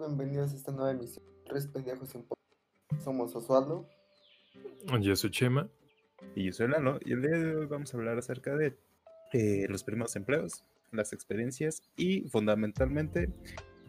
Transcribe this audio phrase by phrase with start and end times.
[0.00, 1.24] bienvenidos a esta nueva emisión.
[1.46, 3.04] Tres pendejos en podcast.
[3.04, 3.86] Somos Osvaldo.
[5.00, 5.68] Yo soy Chema.
[6.34, 6.98] Y yo soy Lalo.
[7.04, 8.78] Y el día de hoy vamos a hablar acerca de
[9.32, 13.30] eh, los primeros empleos, las experiencias y fundamentalmente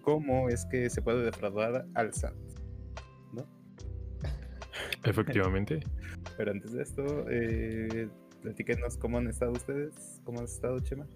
[0.02, 2.36] cómo es que se puede defraudar al SAT.
[3.32, 3.48] ¿No?
[5.06, 5.80] Efectivamente.
[6.36, 8.10] Pero antes de esto, eh,
[8.42, 10.22] platíquenos cómo han estado ustedes.
[10.26, 11.08] ¿Cómo has estado, Chema?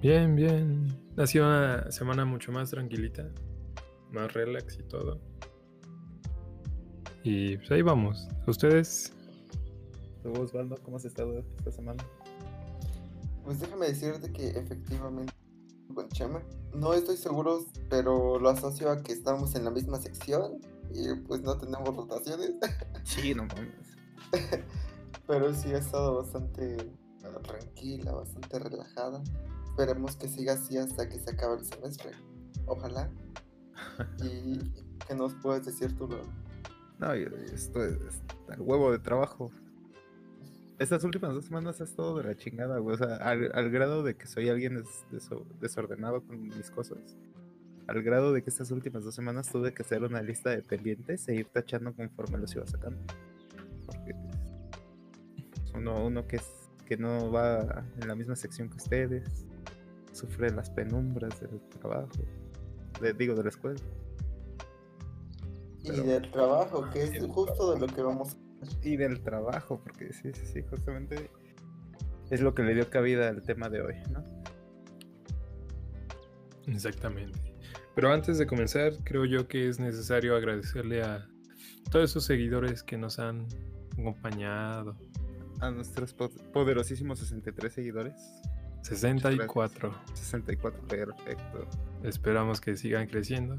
[0.00, 0.86] Bien, bien.
[1.18, 3.30] Ha sido una semana mucho más tranquilita,
[4.12, 5.20] más relax y todo.
[7.22, 8.28] Y pues ahí vamos.
[8.46, 9.12] ¿Ustedes?
[10.22, 12.04] ¿Tú, Osvaldo, cómo has estado esta semana?
[13.44, 15.32] Pues déjame decirte que efectivamente
[15.94, 16.42] con Chema.
[16.74, 20.60] No estoy seguro, pero lo asocio a que estamos en la misma sección
[20.92, 22.52] y pues no tenemos rotaciones.
[23.04, 24.52] Sí, no mames.
[25.28, 26.76] pero sí ha estado bastante
[27.42, 29.22] tranquila, bastante relajada.
[29.68, 32.10] Esperemos que siga así hasta que se acabe el semestre.
[32.66, 33.10] Ojalá.
[34.22, 34.58] ¿Y
[35.06, 36.08] qué nos puedes decir tú?
[36.98, 39.50] No, esto es, es el huevo de trabajo.
[40.78, 42.94] Estas últimas dos semanas ha estado de la chingada, güey.
[42.94, 46.98] O sea, al, grado de que soy alguien des- deso- desordenado con mis cosas.
[47.86, 51.28] Al grado de que estas últimas dos semanas tuve que hacer una lista de pendientes
[51.28, 52.98] e ir tachando conforme los iba sacando.
[53.86, 54.14] Porque
[55.74, 56.46] uno, uno que, es,
[56.86, 59.46] que no va en la misma sección que ustedes
[60.12, 62.08] sufre las penumbras del trabajo.
[63.00, 63.80] De- digo, de la escuela.
[65.82, 68.36] Y del trabajo, que es justo de lo que vamos a
[68.82, 71.30] y del trabajo, porque sí, sí, sí, justamente
[72.30, 74.24] es lo que le dio cabida al tema de hoy, ¿no?
[76.66, 77.38] Exactamente.
[77.94, 81.26] Pero antes de comenzar, creo yo que es necesario agradecerle a
[81.90, 83.46] todos esos seguidores que nos han
[83.98, 84.96] acompañado.
[85.60, 88.14] A nuestros po- poderosísimos 63 seguidores.
[88.82, 89.94] 64.
[90.14, 91.66] 64, perfecto.
[92.02, 93.56] Esperamos que sigan creciendo.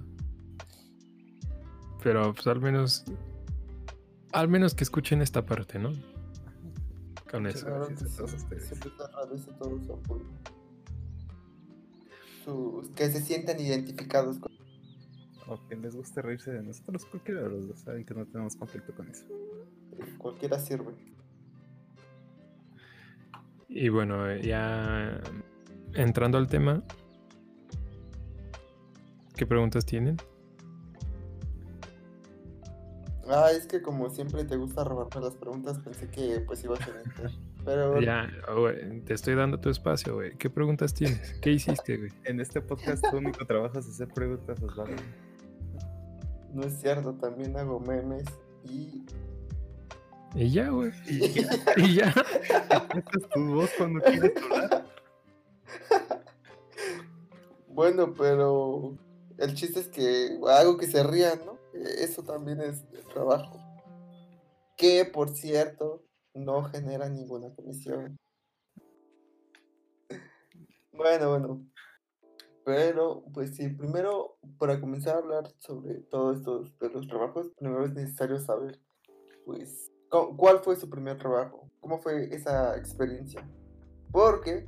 [2.04, 3.04] Pero pues al menos.
[4.34, 5.92] Al menos que escuchen esta parte, ¿no?
[7.32, 7.66] Con Muchas eso.
[7.68, 8.66] Gracias que a todos ustedes.
[8.68, 10.26] Siempre se agradece todo su apoyo.
[12.46, 14.52] Sus- que se sientan identificados con
[15.50, 18.56] O que les guste reírse de nosotros, cualquiera de los dos saben que no tenemos
[18.56, 19.26] conflicto con eso.
[20.18, 20.94] cualquiera sirve.
[23.70, 25.20] Y bueno, ya
[25.94, 26.84] entrando al tema.
[29.38, 30.18] ¿Qué preguntas tienen?
[33.30, 36.88] Ah, es que como siempre te gusta robarme las preguntas, pensé que pues ibas a
[36.88, 37.32] meter.
[37.66, 40.36] Pero Ya, güey, te estoy dando tu espacio, güey.
[40.38, 41.34] ¿Qué preguntas tienes?
[41.42, 42.12] ¿Qué hiciste, güey?
[42.24, 44.96] En este podcast tu único trabajo es hacer preguntas, Osvaldo.
[46.54, 48.24] no es cierto, también hago memes
[48.64, 49.04] y
[50.34, 50.92] Y ya, güey.
[51.78, 52.08] Y ya.
[52.08, 54.86] Esta es tu voz cuando quieres hablar.
[57.68, 58.96] bueno, pero
[59.38, 61.58] el chiste es que hago que se rían, ¿no?
[61.74, 62.84] Eso también es
[63.14, 63.60] trabajo.
[64.78, 66.04] Que por cierto,
[66.34, 68.18] no genera ninguna comisión.
[70.92, 71.66] Bueno, bueno.
[72.66, 77.86] Pero, pues sí, primero, para comenzar a hablar sobre todo esto de los trabajos, primero
[77.86, 78.82] es necesario saber,
[79.46, 83.48] pues, cu- cuál fue su primer trabajo, cómo fue esa experiencia.
[84.12, 84.66] Porque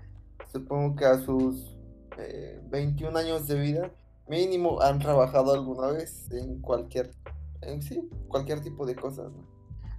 [0.51, 1.75] supongo que a sus
[2.18, 3.91] eh, 21 años de vida,
[4.29, 7.12] mínimo han trabajado alguna vez en cualquier,
[7.62, 9.31] en sí, cualquier tipo de cosas.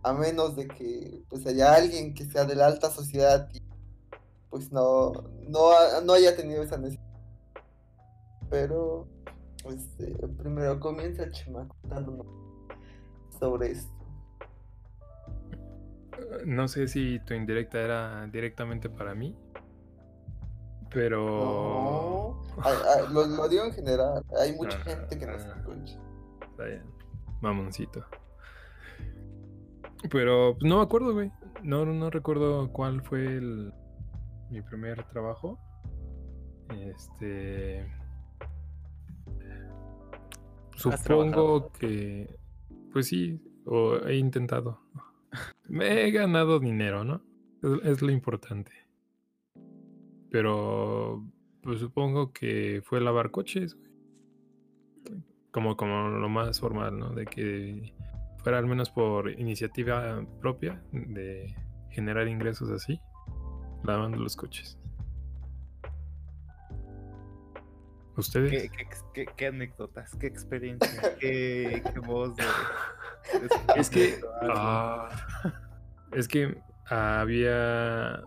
[0.03, 3.61] A menos de que pues haya alguien que sea de la alta sociedad y
[4.49, 5.13] pues no,
[5.49, 5.71] no,
[6.05, 7.05] no haya tenido esa necesidad.
[8.49, 9.07] Pero,
[9.67, 12.27] este, primero comienza Chema contándonos
[13.39, 13.93] sobre esto.
[16.45, 19.37] No sé si tu indirecta era directamente para mí.
[20.93, 22.37] Pero.
[22.57, 25.55] No, ay, ay, lo, lo digo en general, hay mucha No, gente que nos ah.
[25.57, 25.99] escucha.
[26.51, 26.83] Está bien.
[27.41, 28.05] Mamoncito.
[30.11, 31.31] Pero pues, no me acuerdo, güey.
[31.63, 33.73] No, no, no recuerdo cuál fue el,
[34.51, 35.59] mi primer trabajo.
[36.71, 37.87] Este.
[40.77, 42.39] Supongo que.
[42.93, 44.81] Pues sí, o he intentado.
[45.69, 47.23] Me he ganado dinero, ¿no?
[47.63, 48.73] Es, es lo importante.
[50.31, 51.25] Pero.
[51.63, 53.91] Pues supongo que fue lavar coches, güey
[55.51, 57.11] como, como lo más formal, ¿no?
[57.11, 57.93] De que
[58.43, 61.55] fuera al menos por iniciativa propia de
[61.91, 63.01] generar ingresos así,
[63.85, 64.79] lavando los coches.
[68.17, 68.51] ¿Ustedes?
[68.51, 73.49] ¿Qué, qué, qué- qué anécdotas, qué experiencia, qué, qué voz de, de
[73.81, 75.09] Es que, ah,
[76.13, 76.57] es que
[76.87, 78.23] había,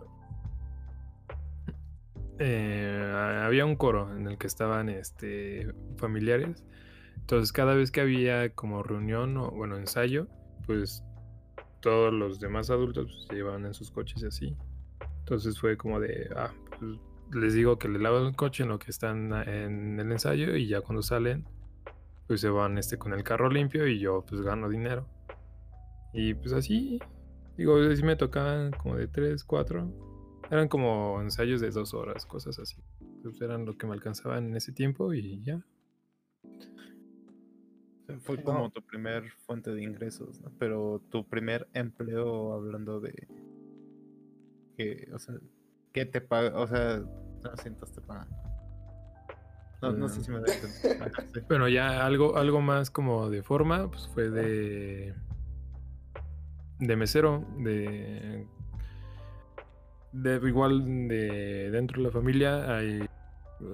[2.38, 6.64] eh, había un coro en el que estaban, este, familiares
[7.16, 10.28] Entonces cada vez que había como reunión o bueno, ensayo,
[10.66, 11.02] pues
[11.80, 14.56] todos los demás adultos pues, se llevaban en sus coches y así.
[15.20, 16.98] Entonces fue como de, ah, pues,
[17.32, 20.56] les digo que le lavan el coche en lo que están a- en el ensayo
[20.56, 21.46] y ya cuando salen,
[22.26, 25.06] pues se van este con el carro limpio y yo pues gano dinero.
[26.12, 27.00] Y pues así,
[27.56, 29.90] digo, sí me tocaban como de 3, 4.
[30.50, 32.76] Eran como ensayos de dos horas, cosas así.
[33.22, 35.64] Pues eran lo que me alcanzaban en ese tiempo y ya.
[38.20, 38.44] Fue No.
[38.44, 40.52] como tu primer fuente de ingresos, ¿no?
[40.58, 43.26] Pero tu primer empleo hablando de
[44.76, 45.34] que, o sea,
[45.92, 46.58] ¿qué te paga?
[46.60, 48.28] O sea, no sientas te pagan.
[49.80, 50.24] No, no sé Mm.
[50.24, 50.46] si me da.
[51.00, 51.40] Ajá, sí.
[51.48, 55.14] Bueno, ya algo, algo más como de forma, pues fue de.
[56.80, 58.46] de mesero, de.
[60.14, 63.08] De igual de dentro de la familia hay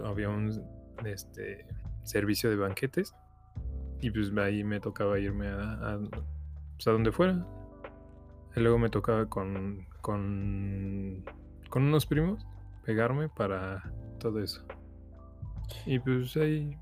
[0.04, 0.50] había un
[1.04, 1.66] este
[2.02, 3.14] servicio de banquetes
[4.00, 5.98] y pues ahí me tocaba irme a, a,
[6.74, 7.46] pues, a donde fuera.
[8.56, 11.24] Y luego me tocaba con, con
[11.68, 12.44] con unos primos
[12.84, 14.64] pegarme para todo eso.
[15.86, 16.76] Y pues ahí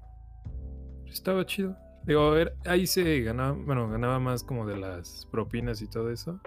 [1.07, 1.77] estaba chido.
[2.05, 6.41] Digo, era- ahí se ganaba, bueno, ganaba más como de las propinas y todo eso.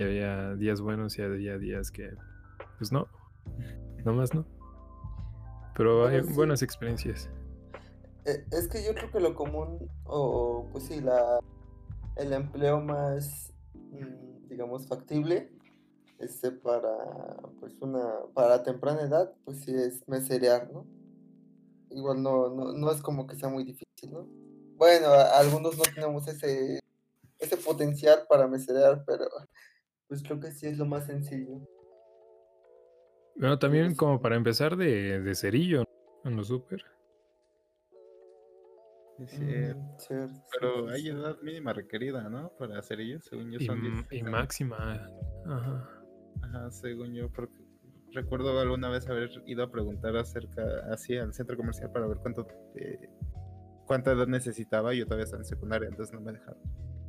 [0.00, 2.10] Y había días buenos y había días que,
[2.78, 3.06] pues no,
[4.02, 4.46] nomás no.
[5.76, 6.32] Pero hay Bueno, sí.
[6.34, 7.28] buenas experiencias.
[8.24, 11.38] Eh, Es que yo creo que lo común, o pues sí, la,
[12.16, 15.52] el empleo más, mm, digamos, factible,
[16.18, 16.96] este, para,
[17.60, 20.86] pues una, para temprana edad, pues sí es meserear, ¿no?
[21.90, 24.26] Igual no, no, no es como que sea muy difícil, ¿no?
[24.78, 26.80] Bueno, a- algunos no tenemos ese,
[27.38, 29.26] ese potencial para meserear, pero
[30.10, 31.60] pues creo que sí es lo más sencillo.
[33.36, 35.84] Bueno, también Tienes- como para empezar de, de cerillo
[36.24, 36.30] ¿no?
[36.30, 36.84] en los super.
[39.18, 41.08] Sí, sí, Mm, cierto, Pero sí, hay sí.
[41.10, 42.50] edad mínima requerida, ¿no?
[42.58, 44.30] Para hacer ello, según yo Y, son m- 16 y años.
[44.32, 45.08] máxima.
[45.46, 45.88] Ajá.
[46.42, 47.54] Ajá, según yo, porque
[48.12, 52.46] recuerdo alguna vez haber ido a preguntar acerca, así al centro comercial para ver cuánto,
[52.76, 52.98] eh,
[53.86, 54.92] cuánta edad necesitaba.
[54.94, 56.60] y Yo todavía estaba en secundaria, entonces no me dejaron.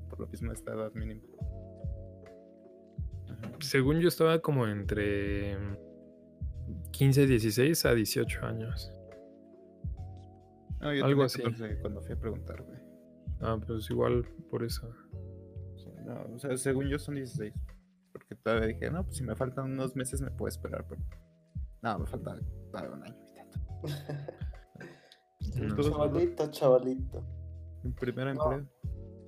[0.10, 1.22] Por lo mismo, esta edad mínima.
[3.60, 5.58] Según yo estaba como entre
[6.92, 8.92] 15, 16 a 18 años.
[10.80, 11.42] No, yo Algo así.
[11.42, 12.80] 14 cuando fui a preguntar, güey.
[13.42, 14.92] Ah, pues igual por eso.
[15.78, 17.54] Sí, no, o sea, según yo son 16.
[18.12, 21.02] Porque todavía dije, no, pues si me faltan unos meses me puedo esperar, pero.
[21.82, 22.40] No, me falta
[22.72, 23.60] todavía un año y tanto.
[25.56, 25.90] No ¿Tú, sé.
[25.92, 27.26] Chavalito, chavalito.
[27.84, 28.52] mi primer No.
[28.54, 28.72] empleo?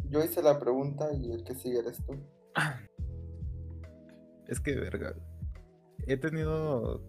[0.10, 2.14] Yo hice la pregunta y el que sigue eres tú.
[4.48, 5.16] Es que, verga.
[6.08, 7.02] He tenido.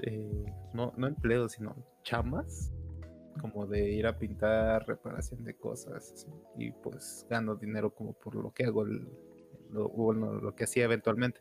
[0.00, 0.44] eh,
[0.74, 2.72] no, no empleos, sino chambas.
[3.40, 6.26] Como de ir a pintar, reparación de cosas.
[6.58, 11.40] y pues gano dinero como por lo que hago, lo, bueno, lo que hacía eventualmente.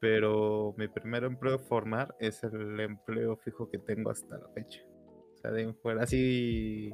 [0.00, 4.80] Pero mi primer empleo formal es el empleo fijo que tengo hasta la fecha.
[5.34, 6.90] O sea, de fuera así.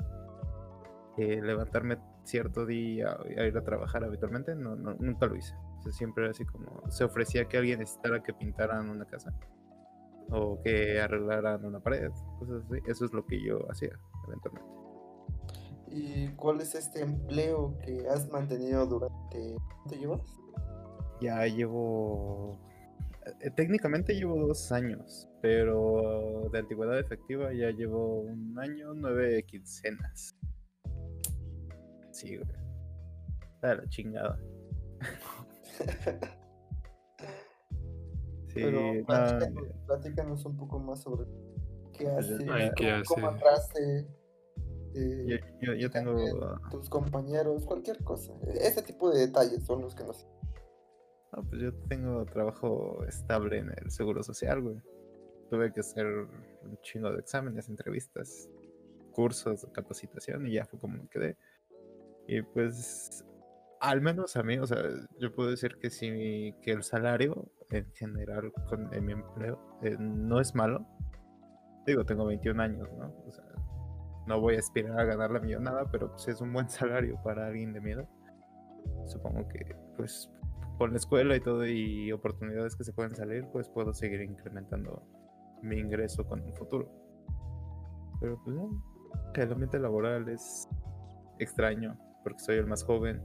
[1.16, 5.54] eh, levantarme cierto día a ir a trabajar habitualmente, no, no, nunca lo hice.
[5.92, 9.32] Siempre era así como se ofrecía que alguien necesitara que pintaran una casa
[10.30, 12.78] o que arreglaran una pared, cosas así.
[12.86, 14.70] Eso es lo que yo hacía eventualmente.
[15.88, 19.54] ¿Y cuál es este empleo que has mantenido durante...
[19.76, 20.22] ¿Cuánto llevas?
[21.20, 22.58] Ya llevo.
[23.40, 30.34] eh, Técnicamente llevo dos años, pero de antigüedad efectiva ya llevo un año, nueve quincenas.
[32.10, 32.48] Sí, güey.
[33.54, 34.38] Está la chingada.
[38.48, 41.26] Sí, Pero no, platícanos, platícanos un poco más sobre
[41.92, 43.34] qué Ay, ¿qué cómo, cómo hace?
[43.36, 44.06] entraste,
[44.94, 46.14] eh, yo, yo, yo tengo.
[46.70, 48.32] tus compañeros, cualquier cosa.
[48.46, 50.26] Ese tipo de detalles son los que nos...
[51.32, 54.76] No, pues yo tengo trabajo estable en el Seguro Social, güey.
[55.50, 58.48] Tuve que hacer un chingo de exámenes, entrevistas,
[59.12, 61.36] cursos capacitación y ya fue como me quedé.
[62.28, 63.24] Y pues,
[63.84, 64.78] al menos a mí, o sea,
[65.20, 70.40] yo puedo decir que sí, que el salario en general con, mi empleo eh, no
[70.40, 70.86] es malo.
[71.86, 73.14] Digo, tengo 21 años, ¿no?
[73.26, 73.44] O sea,
[74.26, 77.46] no voy a aspirar a ganar la millonada, pero pues es un buen salario para
[77.46, 78.08] alguien de mi edad.
[79.06, 80.30] Supongo que, pues,
[80.78, 85.06] con la escuela y todo y oportunidades que se pueden salir, pues puedo seguir incrementando
[85.62, 86.90] mi ingreso con un futuro.
[88.18, 88.70] Pero pues no,
[89.34, 90.68] que el ambiente laboral es
[91.38, 93.22] extraño porque soy el más joven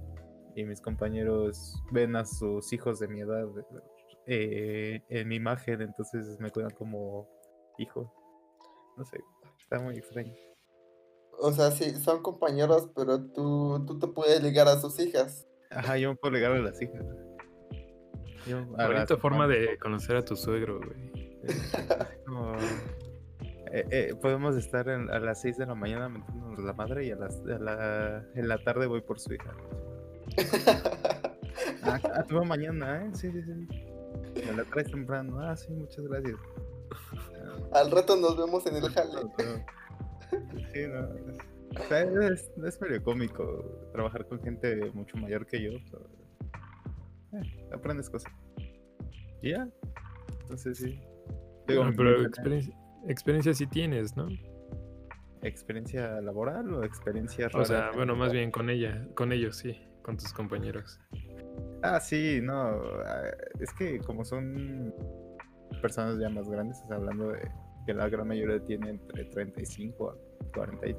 [0.59, 3.45] y mis compañeros ven a sus hijos de mi edad
[4.27, 7.27] eh, en mi imagen, entonces me cuidan como
[7.77, 8.13] hijo.
[8.97, 9.19] No sé,
[9.61, 10.33] está muy extraño.
[11.39, 15.47] o sea, sí, son compañeros, pero tú, tú te puedes ligar a sus hijas.
[15.71, 17.05] Ajá, yo me puedo ligar a las hijas.
[18.47, 21.39] Yo, a Bonita forma de conocer a tu suegro, güey.
[22.25, 22.53] como,
[23.71, 27.11] eh, eh, podemos estar en- a las 6 de la mañana metiéndonos la madre y
[27.11, 29.55] a las a la, en la tarde voy por su hija.
[31.83, 33.09] Ah, ah, veo mañana, ¿eh?
[33.13, 33.67] Sí, sí, sí.
[34.45, 35.39] Me la traes temprano.
[35.39, 36.35] Ah, sí, muchas gracias.
[37.73, 39.11] Al rato nos vemos en el jale.
[39.13, 39.65] No, no.
[40.73, 41.13] Sí, no.
[41.15, 41.37] es-
[41.79, 45.71] o sea, es, es medio cómico trabajar con gente mucho mayor que yo.
[45.91, 48.31] pero, eh, aprendes cosas.
[49.41, 49.67] Y ya.
[50.41, 50.99] Entonces sí.
[51.67, 52.75] Digo, Bueno, mi pero primera experiencia,
[53.07, 54.27] experiencia sí tienes, ¿no?
[55.43, 60.17] ¿Experiencia laboral o experiencia O sea, bueno, más bien con ella, con ellos, sí, con
[60.17, 60.99] tus compañeros.
[61.83, 62.53] Ah, sí, no.
[63.05, 63.23] ah,
[63.59, 64.93] Es que como son
[65.81, 67.49] personas ya más grandes, o hablando de
[67.85, 70.15] que la gran mayoría tiene entre 35 a
[70.53, 70.95] 40, y-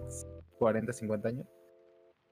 [0.59, 1.47] 40 50 años.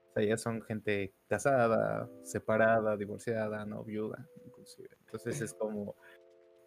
[0.09, 4.89] O sea, ya son gente casada, separada, divorciada, no viuda, inclusive.
[5.05, 5.95] Entonces es como,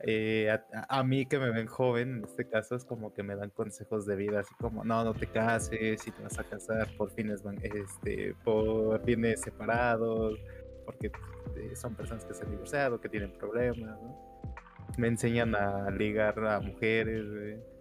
[0.05, 3.51] eh, a, mí que me ven joven, en este caso, es como que me dan
[3.51, 7.11] consejos de vida, así como, no, no te cases, si te vas a casar por
[7.13, 10.39] fines, este, por fines separados,
[10.85, 11.13] porque
[11.57, 14.33] eh, son personas que se han divorciado, que tienen problemas, ¿no?
[14.99, 17.25] Me enseñan a ligar a mujeres,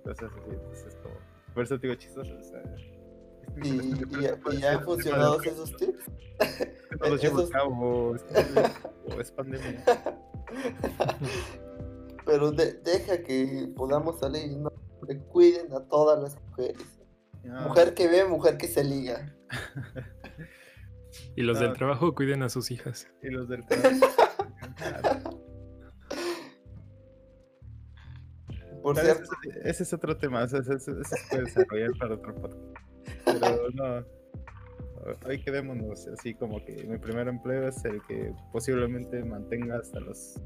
[0.04, 1.16] cosas así, entonces como,
[1.54, 2.62] por eso te digo chistoso, o sea,
[3.64, 3.96] ¿Y,
[4.60, 6.06] ya han de funcionado esos tips?
[7.02, 9.84] no los llevo a cabo, que- es pandemia.
[12.32, 14.72] Pero de- deja que podamos salir, no
[15.06, 16.78] que cuiden a todas las mujeres.
[17.44, 19.36] No, Mujer que ve, mujer que se liga.
[21.36, 21.68] Y los No.
[21.68, 23.06] del trabajo cuiden a sus hijas.
[23.22, 24.00] Y los del trabajo.
[28.82, 32.16] Por cierto, ese, es- ese es otro tema, ese, ese- ese se puede desarrollar para
[32.16, 32.78] otro podcast.
[33.26, 34.06] Pero no,
[35.28, 40.40] hoy quedémonos así como que mi primer empleo es el que posiblemente mantenga hasta los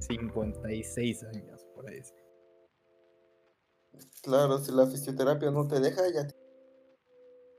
[0.00, 2.02] 56 años, por ahí.
[2.02, 2.14] sí.
[4.22, 6.34] claro, si la fisioterapia no te deja, ya te...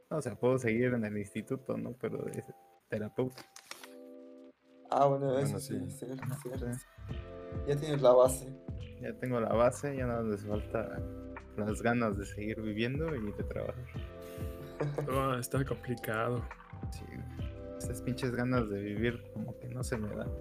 [0.09, 1.93] No, o sea, puedo seguir en el instituto, ¿no?
[1.93, 2.43] Pero es
[2.89, 3.43] terapeuta.
[4.89, 6.07] Ah, bueno, Bueno, eso sí, sí.
[6.07, 6.81] Sí.
[7.67, 8.51] Ya tienes la base.
[9.01, 10.99] Ya tengo la base, ya nada les falta
[11.57, 13.85] las ganas de seguir viviendo y de trabajar.
[15.09, 16.43] Oh, está complicado.
[16.91, 17.03] Sí,
[17.77, 20.31] esas pinches ganas de vivir como que no se me dan.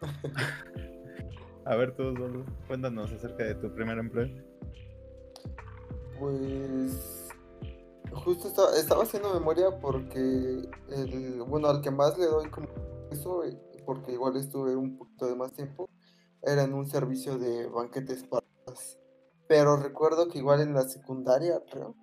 [1.64, 4.28] A ver, tú, Osvaldo, cuéntanos acerca de tu primer empleo.
[6.18, 7.28] Pues
[8.12, 12.68] justo estaba, haciendo memoria porque el, bueno, al que más le doy como
[13.10, 15.88] eso, eh, porque igual estuve un poquito de más tiempo,
[16.42, 18.46] era en un servicio de banquetes para
[19.46, 21.94] Pero recuerdo que igual en la secundaria, creo.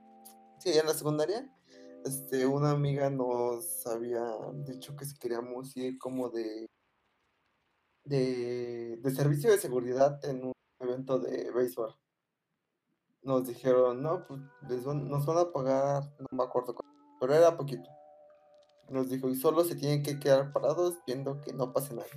[0.60, 1.48] Sí, en la secundaria,
[2.06, 4.24] este, una amiga nos había
[4.66, 6.68] dicho que si queríamos ir como de,
[8.06, 11.96] de, de servicio de seguridad en un evento de béisbol
[13.24, 17.34] nos dijeron, no, pues les van- nos van a pagar, no me acuerdo, cuánto, pero
[17.34, 17.90] era poquito.
[18.90, 22.08] Nos dijo, y solo se tienen que quedar parados viendo que no pase nada.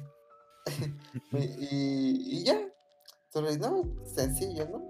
[1.32, 2.60] y, y- y ya,
[3.32, 4.82] solo no, sencillo, ¿no?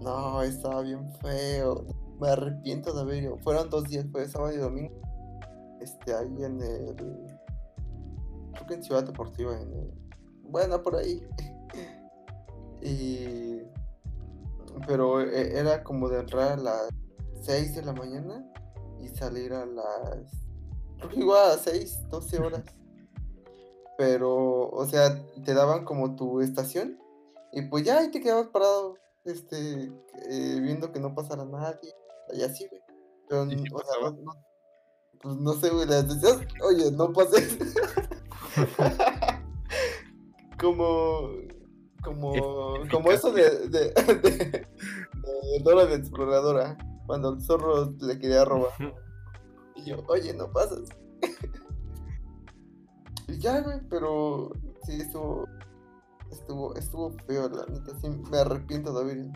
[0.00, 1.86] No, estaba bien feo,
[2.20, 3.38] me arrepiento de haber ido.
[3.38, 5.00] Fueron dos días, fue sábado y domingo.
[5.80, 6.96] Este, ahí en el,
[8.52, 9.92] creo que en Ciudad Deportiva, en el,
[10.52, 11.26] bueno, por ahí.
[12.82, 13.62] y
[14.86, 16.88] pero e- era como de entrar a las
[17.42, 18.44] 6 de la mañana
[19.00, 20.22] y salir a las
[21.14, 22.62] igual a las 6, 12 horas.
[23.98, 26.98] Pero, o sea, te daban como tu estación
[27.52, 29.82] y pues ya ahí te quedabas parado, este,
[30.28, 31.92] eh, viendo que no pasara nadie
[32.32, 32.82] y así, güey.
[33.28, 34.32] Pero, ¿Y si n- o sea, no,
[35.20, 37.58] pues no sé, güey, les decías, oye, no pases.
[40.62, 41.28] como,
[42.02, 42.32] como,
[42.90, 44.66] como eso de, de, de, de
[45.62, 48.72] Dora la exploradora, cuando el zorro le quería robar.
[49.76, 50.88] Y yo, oye, no pasas.
[53.28, 54.52] y ya, güey, pero
[54.84, 55.46] sí, estuvo,
[56.30, 59.32] estuvo, estuvo feo, la neta, sí, me arrepiento de haber.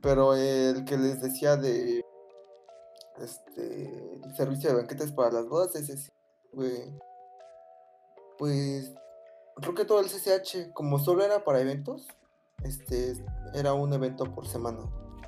[0.00, 2.04] Pero el que les decía de,
[3.18, 6.10] este, el servicio de banquetes para las bodas, ese sí,
[6.52, 6.98] güey,
[8.38, 8.92] pues,
[9.54, 12.06] creo que todo el CCH, como solo era para eventos,
[12.62, 13.14] este,
[13.54, 14.80] era un evento por semana.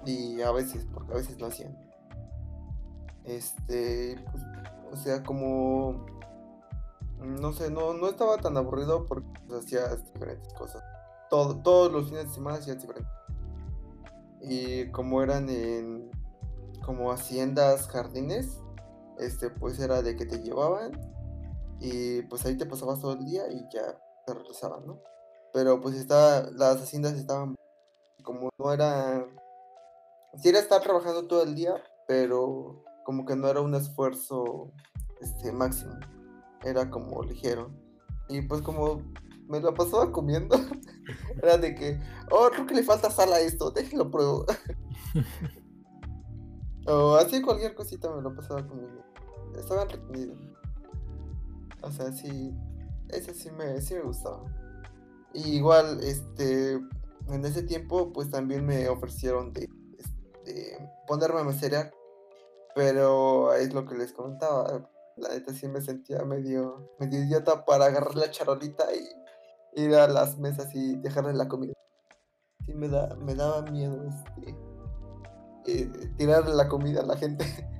[0.04, 1.76] Y a veces, porque a veces no hacían.
[3.24, 4.42] Este, pues,
[4.92, 6.06] o sea, como,
[7.18, 9.28] no sé, no, no estaba tan aburrido porque
[9.58, 10.82] hacías diferentes cosas.
[11.28, 13.12] Todo, todos los fines de semana hacías diferentes.
[14.40, 16.10] Y como eran en,
[16.84, 18.60] como haciendas, jardines,
[19.18, 20.92] este, pues era de que te llevaban
[21.80, 23.98] y pues ahí te pasabas todo el día y ya
[24.34, 25.00] regresaban, ¿no?
[25.52, 27.56] Pero pues estaba, las haciendas estaban
[28.22, 29.24] como no era,
[30.36, 31.74] sí era estar trabajando todo el día,
[32.08, 34.72] pero como que no era un esfuerzo
[35.20, 35.94] este, máximo,
[36.64, 37.70] era como ligero.
[38.28, 39.00] Y pues como
[39.48, 40.56] me lo pasaba comiendo,
[41.42, 42.00] era de que,
[42.32, 44.44] oh, creo que le falta sal a esto, déjenlo pruebo.
[46.88, 49.04] o así cualquier cosita me lo pasaba comiendo.
[49.56, 50.34] Estaba entretenido.
[51.82, 52.52] O sea, sí,
[53.10, 54.42] ese sí me, sí me gustaba.
[55.34, 56.80] Igual, este,
[57.28, 61.92] en ese tiempo, pues también me ofrecieron de, este, ponerme a meserear.
[62.74, 64.90] Pero es lo que les comentaba.
[65.16, 70.08] La neta sí me sentía medio, medio idiota para agarrar la charolita y ir a
[70.08, 71.72] las mesas y dejarle la comida.
[72.64, 74.56] Sí me, da, me daba miedo este,
[75.66, 77.46] eh, tirarle la comida a la gente.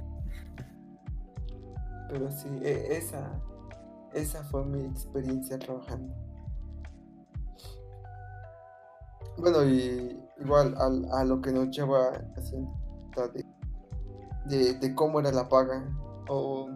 [2.08, 3.42] Pero sí, e, esa,
[4.16, 6.14] esa fue mi experiencia trabajando.
[9.36, 12.12] Bueno, y igual al- a, lo que nos lleva
[14.46, 15.84] de, de, cómo era la paga.
[16.28, 16.70] O,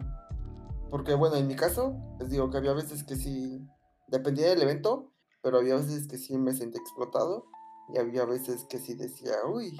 [0.91, 3.67] porque bueno, en mi caso, les digo que había veces que sí,
[4.07, 7.45] dependía del evento, pero había veces que sí me sentí explotado
[7.93, 9.79] y había veces que sí decía, uy,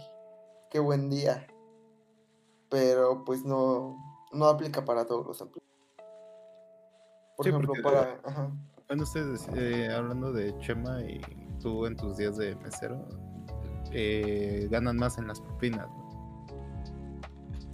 [0.72, 1.46] qué buen día.
[2.70, 3.98] Pero pues no,
[4.32, 5.71] no aplica para todos los empleos.
[7.42, 8.20] Por Sí, ejemplo, porque- para...
[8.24, 8.52] Ajá.
[8.88, 11.20] Bueno, ustedes, eh, hablando de Chema y
[11.60, 13.08] tú en tus días de mesero,
[13.92, 16.46] eh, ganan más en las propinas, ¿no?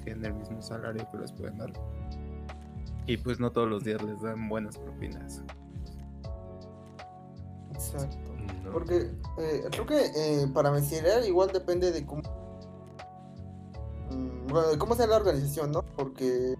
[0.05, 1.73] Que en el mismo salario que les pueden dar.
[3.07, 5.41] Y pues no todos los días les dan buenas propinas.
[7.73, 8.17] Exacto.
[8.63, 8.71] No.
[8.71, 12.21] Porque eh, creo que eh, para meserear igual depende de cómo.
[14.11, 15.83] mm, bueno, de cómo sea la organización, ¿no?
[15.95, 16.55] Porque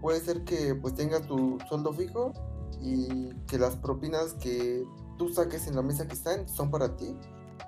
[0.00, 2.32] puede ser que pues tengas tu sueldo fijo
[2.80, 4.84] y que las propinas que
[5.18, 7.14] tú saques en la mesa que están son para ti.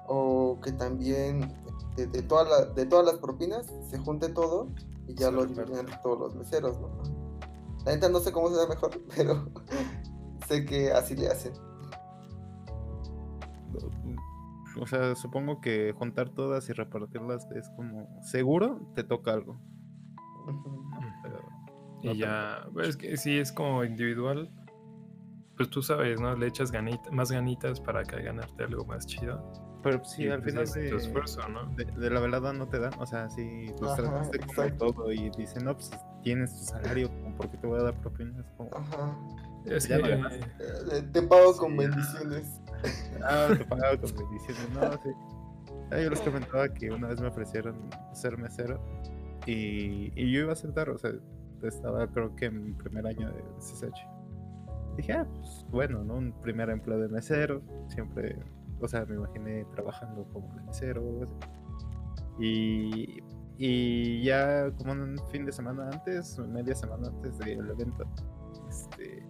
[0.09, 1.53] O que también
[1.97, 4.69] de, de, toda la- de todas las propinas se junte todo
[5.07, 6.89] y ya lo dividen todos los meseros, ¿no?
[7.85, 9.49] La neta no sé cómo será mejor, pero
[10.49, 11.53] sé que así le hacen.
[14.81, 19.59] O sea, supongo que juntar todas y repartirlas es como seguro te toca algo.
[22.03, 24.51] Y no ya, pues, es que sí es como individual.
[25.57, 26.35] Pues tú sabes, ¿no?
[26.37, 29.43] Le echas ganita- más ganitas para que ganarte algo más chido.
[29.83, 31.67] Pero sí, Y, al pues, final es de, tu esfuerzo, ¿no?
[31.75, 35.13] de, de la velada no te dan, o sea, si los Ajá, trataste como todo
[35.13, 35.91] y dicen, no, pues
[36.23, 38.45] tienes tu salario, como, ¿por qué te voy a dar propinas?
[38.59, 39.17] Como, Ajá.
[39.67, 40.41] Es Ya que, no ganaste.
[40.99, 42.61] Eh, Te pago con Sí, bendiciones.
[43.25, 45.11] ah, te pagaba con bendiciones, no, sí.
[45.93, 47.75] Ah, yo les comentaba que una vez me ofrecieron
[48.13, 48.81] ser mesero
[49.47, 51.13] y, y yo iba a aceptar, o sea,
[51.69, 53.93] estaba creo que en mi primer año de CSH.
[54.97, 56.15] Dije, ah, pues bueno, ¿no?
[56.15, 58.37] Un primer empleo de mesero, siempre,
[58.81, 61.29] o sea, me imaginé trabajando como mesero.
[62.39, 63.23] Y,
[63.59, 68.05] y ya como un fin de semana antes, media semana antes del evento,
[68.69, 69.27] este,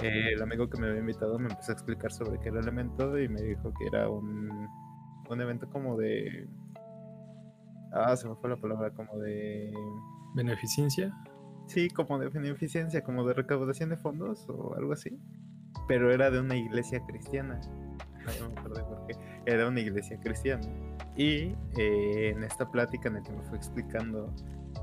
[0.00, 3.18] el amigo que me había invitado me empezó a explicar sobre qué era el evento
[3.18, 4.68] y me dijo que era un,
[5.28, 6.48] un evento como de...
[7.92, 9.72] Ah, se me fue la palabra, como de...
[10.34, 11.12] beneficencia.
[11.66, 15.18] Sí, como de beneficencia, como de recaudación de fondos o algo así.
[15.86, 17.60] Pero era de una iglesia cristiana.
[18.40, 19.14] No me acuerdo por qué.
[19.46, 20.66] Era una iglesia cristiana.
[21.16, 24.34] Y eh, en esta plática en la que me fue explicando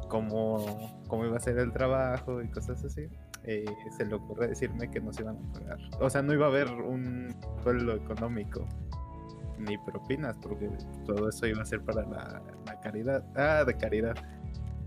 [0.10, 3.08] cómo, cómo iba a ser el trabajo y cosas así,
[3.44, 5.78] eh, se le ocurre decirme que nos iban a pagar.
[6.00, 8.68] O sea, no iba a haber un sueldo económico
[9.58, 10.70] ni propinas, porque
[11.06, 13.24] todo eso iba a ser para la, la caridad.
[13.36, 14.16] Ah, de caridad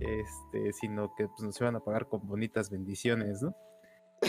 [0.00, 3.54] este, sino que pues, nos iban a pagar con bonitas bendiciones, ¿no?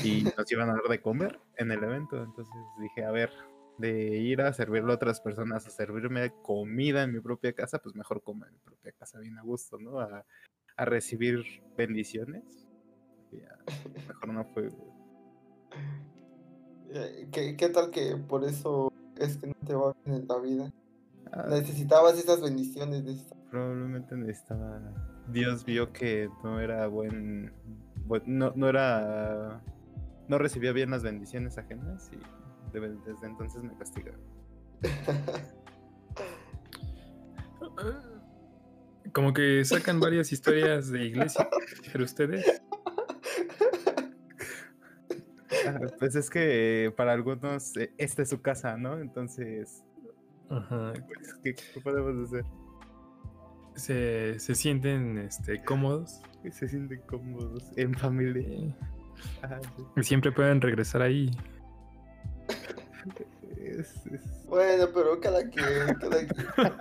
[0.04, 2.22] Y nos iban a dar de comer en el evento.
[2.24, 3.32] Entonces dije, a ver,
[3.78, 7.96] de ir a servirle a otras personas, a servirme comida en mi propia casa, pues
[7.96, 10.00] mejor comer en mi propia casa, bien a gusto, ¿no?
[10.00, 10.26] A,
[10.78, 11.44] a recibir
[11.78, 12.44] bendiciones.
[13.32, 13.58] Ya,
[14.08, 14.70] mejor no fue.
[16.92, 20.38] Eh, ¿Qué, qué tal que por eso es que no te va bien en la
[20.40, 20.72] vida?
[21.32, 23.04] Ah, Necesitabas esas bendiciones.
[23.04, 24.82] necesitabas- probablemente necesitaba.
[25.32, 27.54] Dios vio que no era buen.
[28.06, 29.62] buen- no, no era.
[30.28, 32.18] No recibía bien las bendiciones ajenas y
[32.72, 34.18] de- desde entonces me castigaba.
[39.14, 41.50] Como que sacan varias historias de iglesia,
[41.92, 42.62] pero ustedes.
[45.68, 49.00] Ah, Pues es que para algunos eh, esta es su casa, ¿no?
[49.00, 49.84] Entonces,
[50.50, 50.94] Ajá.
[51.08, 52.46] pues, ¿qué, qué podemos hacer?
[53.80, 58.42] Se, se sienten este, cómodos Se sienten cómodos en familia.
[58.48, 58.76] y,
[59.44, 59.60] Ah,
[59.96, 60.04] sí.
[60.04, 61.30] siempre pueden regresar ahí.
[63.58, 66.74] Es- es- Bueno, pero cada quien, cada quien.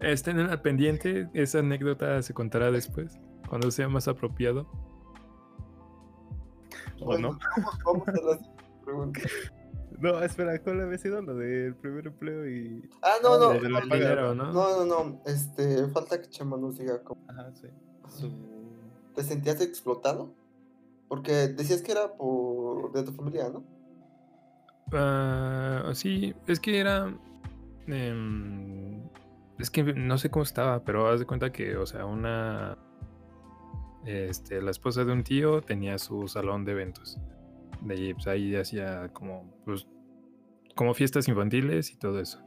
[0.00, 4.66] Estén al pendiente, esa anécdota se contará después, cuando sea más apropiado.
[7.00, 7.38] ¿O no?
[7.38, 7.38] Bueno,
[7.84, 8.08] Vamos,
[8.84, 9.52] vamos a.
[10.00, 12.88] No, espera, ¿cuál había sido lo del primer empleo y.
[13.02, 14.52] Ah, no, de la no, paga, Dinero, ¿no?
[14.52, 15.22] No, no, no.
[15.24, 17.20] Este, falta que Chema nos diga cómo.
[17.28, 17.68] Ajá, sí.
[18.08, 18.30] Su...
[19.14, 20.34] ¿Te sentías explotado?
[21.08, 23.64] Porque decías que era por de tu familia, ¿no?
[24.92, 27.12] Ah, sí, es que era.
[27.86, 29.02] em,
[29.58, 32.76] es que no sé cómo estaba, pero haz de cuenta que, o sea, una.
[34.04, 37.18] Este, la esposa de un tío tenía su salón de eventos.
[37.82, 39.86] De ahí, pues ahí hacía como, pues,
[40.74, 42.40] como fiestas infantiles y todo eso.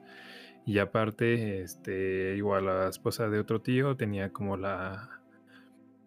[0.65, 5.09] Y aparte, este, igual la esposa de otro tío tenía como la.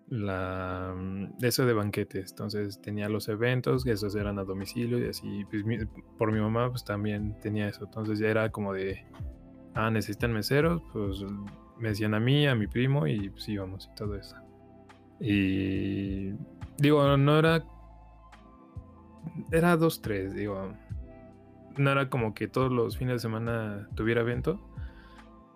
[0.09, 0.95] La.
[0.97, 2.31] mm, Eso de banquetes.
[2.33, 5.45] Entonces tenía los eventos, que esos eran a domicilio y así.
[5.51, 5.79] Pues, mi-
[6.19, 7.85] por mi mamá, pues también tenía eso.
[7.85, 9.05] Entonces ya era como de.
[9.75, 11.25] Ah, necesitan meseros, pues
[11.79, 14.37] me decían a mí, a mi primo y pues íbamos y todo eso.
[15.19, 16.33] Y
[16.79, 17.65] digo, no era.
[19.51, 20.73] Era dos, tres, digo.
[21.77, 24.61] No era como que todos los fines de semana tuviera evento,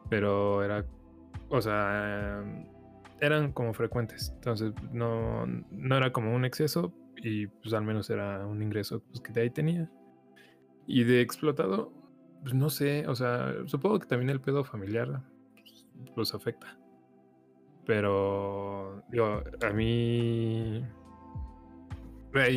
[0.09, 0.85] pero era.
[1.49, 2.43] O sea,
[3.21, 4.33] eran como frecuentes.
[4.37, 9.21] Entonces no, no era como un exceso y pues al menos era un ingreso pues,
[9.21, 9.91] que de ahí tenía.
[10.87, 11.93] Y de explotado,
[12.43, 15.23] pues no sé, o sea, supongo que también el pedo familiar
[15.55, 16.79] pues, los afecta.
[17.85, 20.85] Pero, digo, a mí...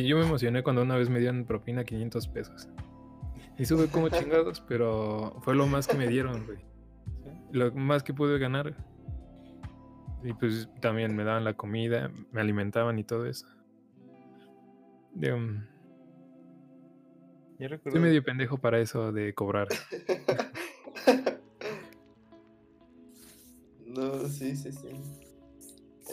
[0.06, 2.68] Yo me emocioné cuando una vez me dieron propina 500 pesos.
[3.58, 6.58] Y sube como chingados, pero fue lo más que me dieron, güey.
[7.52, 8.74] Lo más que pude ganar.
[10.22, 13.46] Y pues también me daban la comida, me alimentaban y todo eso.
[15.14, 15.38] Digo,
[17.58, 17.98] Yo recuerdo.
[17.98, 19.68] soy medio pendejo para eso de cobrar.
[23.86, 24.88] No, sí, sí, sí.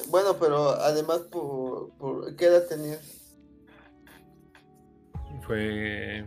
[0.10, 3.27] Bueno, pero además, por, por ¿qué edad tenías?
[5.48, 6.26] Fue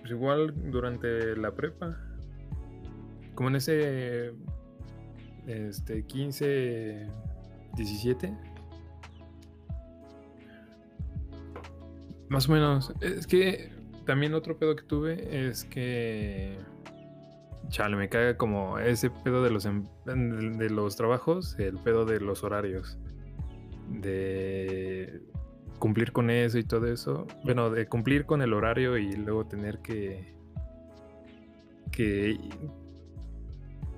[0.00, 1.96] pues igual durante la prepa.
[3.36, 4.32] Como en ese
[5.46, 7.08] este 15
[7.76, 8.36] 17
[12.28, 12.92] Más o menos.
[13.00, 13.70] Es que
[14.06, 16.58] también otro pedo que tuve es que
[17.68, 22.20] chale, me caga como ese pedo de los em- de los trabajos, el pedo de
[22.20, 22.98] los horarios.
[23.88, 25.22] De
[25.82, 27.26] cumplir con eso y todo eso.
[27.42, 30.32] Bueno, de cumplir con el horario y luego tener que.
[31.90, 32.38] que.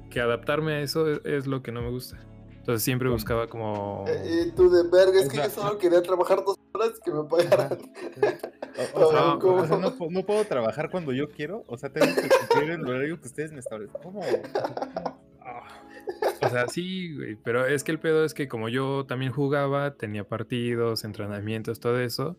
[0.09, 2.19] que adaptarme a eso es, es lo que no me gusta.
[2.57, 4.07] Entonces siempre buscaba como.
[4.09, 7.25] Eh, y tú de verga, es que yo solo quería trabajar dos horas que me
[7.25, 7.79] pagaran.
[8.93, 11.63] O, o sea, no, o sea, no, no puedo trabajar cuando yo quiero.
[11.69, 14.01] O sea, tengo que cumplir el horario que ustedes me establecen.
[14.03, 14.21] ¿Cómo?
[16.55, 20.25] Sea, sí, güey, pero es que el pedo es que como yo también jugaba, tenía
[20.25, 22.39] partidos, entrenamientos, todo eso,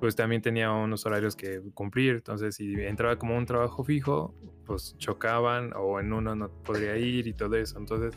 [0.00, 2.16] pues también tenía unos horarios que cumplir.
[2.16, 7.26] Entonces, si entraba como un trabajo fijo, pues chocaban o en uno no podría ir
[7.26, 7.78] y todo eso.
[7.78, 8.14] Entonces,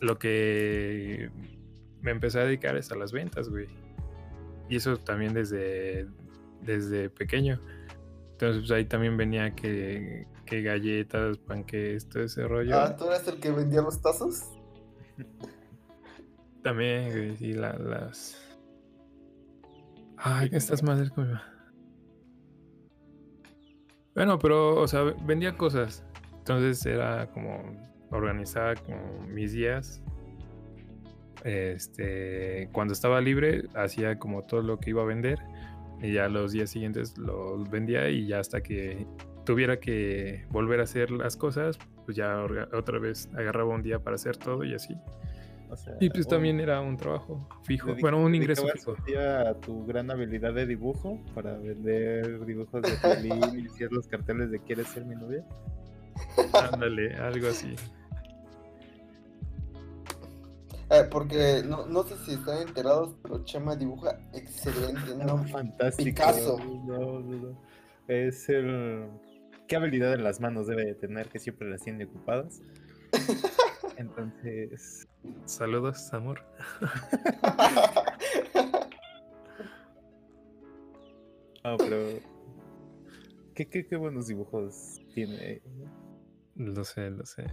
[0.00, 1.30] lo que
[2.02, 3.68] me empecé a dedicar es a las ventas, güey.
[4.68, 6.06] Y eso también desde,
[6.62, 7.60] desde pequeño.
[8.32, 12.74] Entonces, pues ahí también venía que, que galletas, panques, todo ese rollo.
[12.78, 14.42] Ah, ¿tú eres el que vendía los tazos?
[16.62, 18.42] También, güey, sí, la- las.
[20.16, 21.34] Ay, estas madres como.
[24.14, 26.02] Bueno, pero, o sea, vendía cosas.
[26.38, 27.76] Entonces era como
[28.10, 30.02] organizar como mis días.
[31.44, 35.38] Este, cuando estaba libre, hacía como todo lo que iba a vender.
[36.00, 39.06] Y ya los días siguientes los vendía y ya hasta que
[39.46, 44.16] tuviera que volver a hacer las cosas, pues ya otra vez agarraba un día para
[44.16, 44.94] hacer todo y así.
[45.70, 48.94] O sea, Y pues también era un trabajo fijo, dedica- bueno, un ingreso fijo.
[49.18, 54.50] a tu gran habilidad de dibujo para vender dibujos de Piolín y hacer los carteles
[54.50, 55.44] de ¿Quieres ser mi novia?
[56.72, 57.74] Ándale, algo así.
[60.90, 65.42] Eh, porque no, no sé si están enterados, pero Chema dibuja excelente, ¿no?
[65.48, 66.04] fantástico.
[66.04, 66.58] Picasso.
[66.86, 67.58] No, no, no.
[68.06, 69.08] Es el.
[69.66, 72.62] ¿Qué habilidad en las manos debe de tener que siempre las tiene ocupadas?
[73.96, 75.08] Entonces.
[75.44, 76.44] Saludos, amor.
[81.64, 82.20] No, pero.
[83.54, 85.62] ¿Qué, qué, qué buenos dibujos tiene?
[86.54, 87.44] Lo sé, lo sé.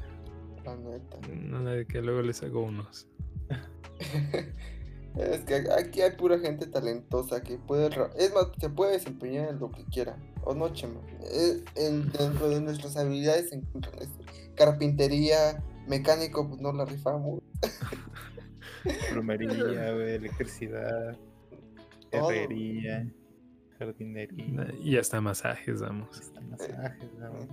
[0.64, 1.18] La neta.
[1.34, 3.08] No, de que luego les hago unos.
[5.18, 7.90] es que aquí hay pura gente talentosa que puede.
[8.18, 10.16] Es más, se puede desempeñar en lo que quiera.
[10.46, 11.00] O no, chema.
[11.32, 14.24] Eh, en- dentro de nuestras habilidades se encuentran esto.
[14.56, 17.42] Carpintería, mecánico, pues no la rifamos.
[19.12, 21.18] Plomería, güey, electricidad,
[22.12, 23.08] herrería,
[23.80, 26.20] jardinería, Y hasta masajes damos.
[26.20, 27.48] hasta masajes, güey.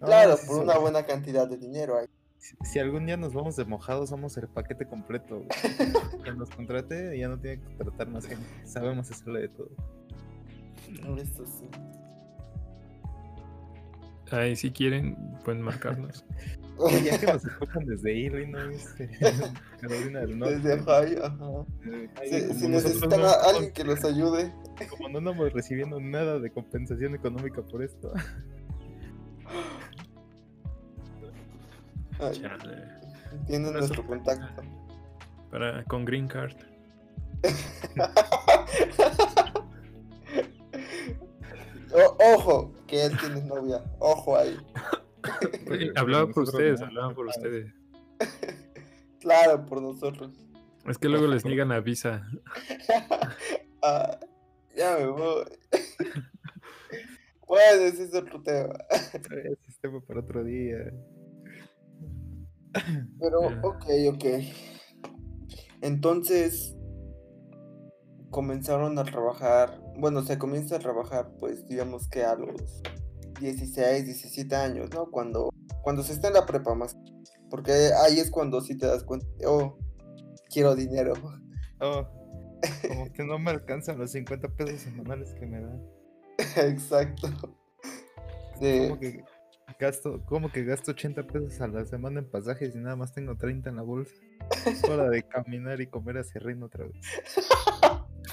[0.00, 2.06] No, Claro, por una buena cantidad de dinero ahí.
[2.38, 5.42] Si, si algún día nos vamos de mojados, somos el paquete completo.
[6.22, 8.44] Quien nos contrate ya no tiene que contratar más gente.
[8.66, 9.70] Sabemos hacerle de todo.
[10.86, 11.00] Sí.
[14.32, 16.24] Ahí si quieren, pueden marcarnos.
[17.04, 19.10] Ya que nos escuchan desde Illinois, este,
[19.82, 20.60] Carolina del Norte.
[20.60, 21.66] Desde Ohio, ajá.
[22.18, 24.50] ay, Si, necesitan no- a alguien que los ayude.
[24.88, 28.10] como no andamos recibiendo nada de compensación económica por esto.
[32.18, 32.82] ay, Chale.
[33.46, 34.62] tienen nuestro contacto.
[35.50, 36.56] Para, con Green Card.
[41.92, 43.82] O- ojo, que él tiene novia.
[43.98, 44.56] Ojo ahí.
[45.70, 47.72] Oye, Hablaba por ustedes, hablaban por ustedes.
[49.20, 50.32] Claro, por nosotros.
[50.86, 52.26] Es que luego les niegan la visa.
[53.82, 54.20] Ah,
[54.76, 55.44] ya me voy.
[57.48, 58.74] bueno, ese es otro tema.
[58.90, 60.92] Ese es tema para otro día.
[63.18, 64.24] Pero, ok, ok.
[65.80, 66.76] Entonces,
[68.28, 69.79] comenzaron a trabajar.
[69.98, 72.82] Bueno, se comienza a trabajar, pues, digamos que a los
[73.40, 75.10] 16, 17 años, ¿no?
[75.10, 75.50] Cuando,
[75.82, 76.96] cuando se está en la prepa más.
[77.50, 79.76] Porque ahí es cuando sí te das cuenta, oh,
[80.50, 81.14] quiero dinero.
[81.80, 82.06] Oh,
[82.88, 85.82] como que no me alcanzan los 50 pesos semanales que me dan.
[86.56, 87.28] Exacto.
[88.54, 89.24] Como que
[89.78, 93.36] gasto, como que gasto 80 pesos a la semana en pasajes y nada más tengo
[93.36, 94.14] 30 en la bolsa.
[94.66, 97.00] Es hora de caminar y comer hacia Reino otra vez.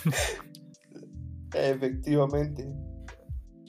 [1.54, 2.68] Efectivamente.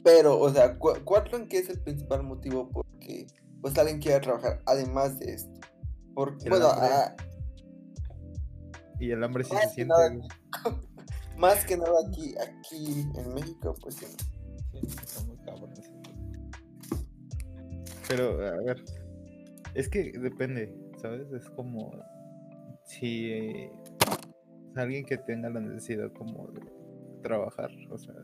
[0.04, 3.26] Pero, o sea, cu- ¿cuál creen que es el principal motivo por que
[3.60, 5.60] pues alguien quiera trabajar además de esto?
[6.14, 7.14] Porque, bueno, ah,
[9.00, 9.94] Y el hambre sí Más se siente.
[9.94, 10.18] nada-
[11.36, 14.06] más que nada aquí, aquí en México, pues sí.
[14.72, 16.18] Sí, está muy cabrón ese pedo.
[18.08, 18.84] Pero, a ver,
[19.74, 21.30] es que depende, ¿sabes?
[21.32, 21.92] Es como
[22.84, 23.72] si eh,
[24.74, 26.60] alguien que tenga la necesidad como de
[27.18, 28.14] trabajar, o sea,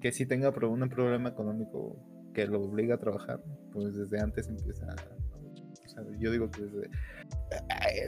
[0.00, 1.96] que si tenga un problema económico
[2.34, 4.86] que lo obliga a trabajar, pues desde antes empieza,
[5.84, 6.90] o sea, yo digo que desde...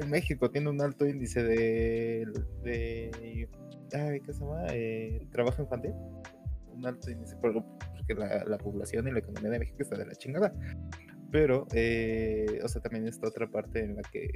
[0.08, 2.26] México tiene un alto índice de...
[2.62, 3.48] de
[3.92, 4.66] ay, ¿Qué se llama?
[4.72, 5.92] Eh, trabajo infantil
[6.72, 7.64] un alto índice, por-
[7.96, 10.54] porque la, la población y la economía de México está de la chingada.
[11.30, 14.28] Pero, eh, o sea, también está otra parte en la que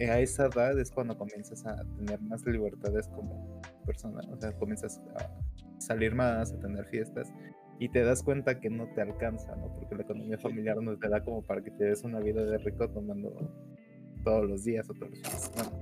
[0.00, 5.00] a esa edad es cuando comienzas a tener más libertades como persona, o sea, comienzas
[5.16, 5.30] a
[5.78, 7.32] salir más, a tener fiestas
[7.78, 9.74] y te das cuenta que no te alcanza, ¿no?
[9.74, 12.58] Porque la economía familiar no te da como para que te des una vida de
[12.58, 13.34] rico tomando
[14.24, 15.72] todos los días o todos los semana.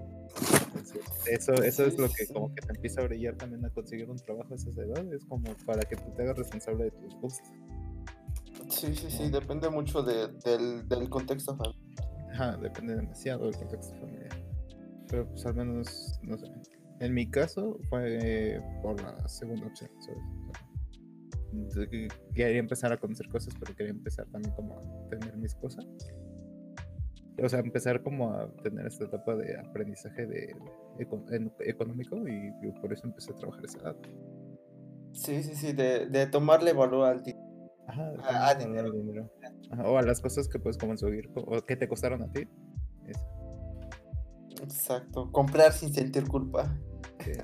[0.66, 4.08] Entonces, eso, eso es lo que como que te empieza a brillar también a conseguir
[4.08, 7.48] un trabajo a esas edades, como para que tú te hagas responsable de tus gustos.
[8.68, 12.09] Sí, sí, sí, depende mucho de- del, del contexto familiar.
[12.32, 14.30] Ajá, depende demasiado del contexto familiar.
[15.08, 16.46] Pero pues al menos, no sé.
[17.00, 19.90] En mi caso fue por la segunda opción,
[21.52, 25.84] de Quería empezar a conocer cosas, pero quería empezar también como a tener mis cosas.
[27.42, 30.54] O sea, empezar como a tener esta etapa de aprendizaje de,
[30.98, 33.96] eco- en- económico y, y por eso empecé a trabajar esa edad.
[35.12, 37.46] Sí, sí, sí, de, de tomarle valor al dinero.
[37.88, 38.58] Ajá, A- a el
[38.92, 39.30] dinero.
[39.84, 42.46] O a las cosas que puedes conseguir co- o que te costaron a ti.
[43.06, 43.26] Eso.
[44.62, 45.30] Exacto.
[45.32, 46.76] Comprar sin sentir culpa.
[47.24, 47.32] Sí.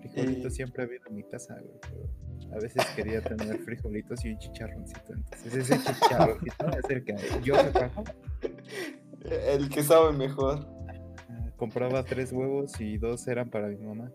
[0.00, 4.30] Frijolitos siempre ha habido en mi casa, güey, pero a veces quería tener frijolitos y
[4.30, 5.12] un chicharroncito.
[5.12, 8.04] Entonces ese chicharroncito es el que yo me pago.
[9.24, 10.66] El que sabe mejor.
[11.56, 14.10] Compraba tres huevos y dos eran para mi mamá.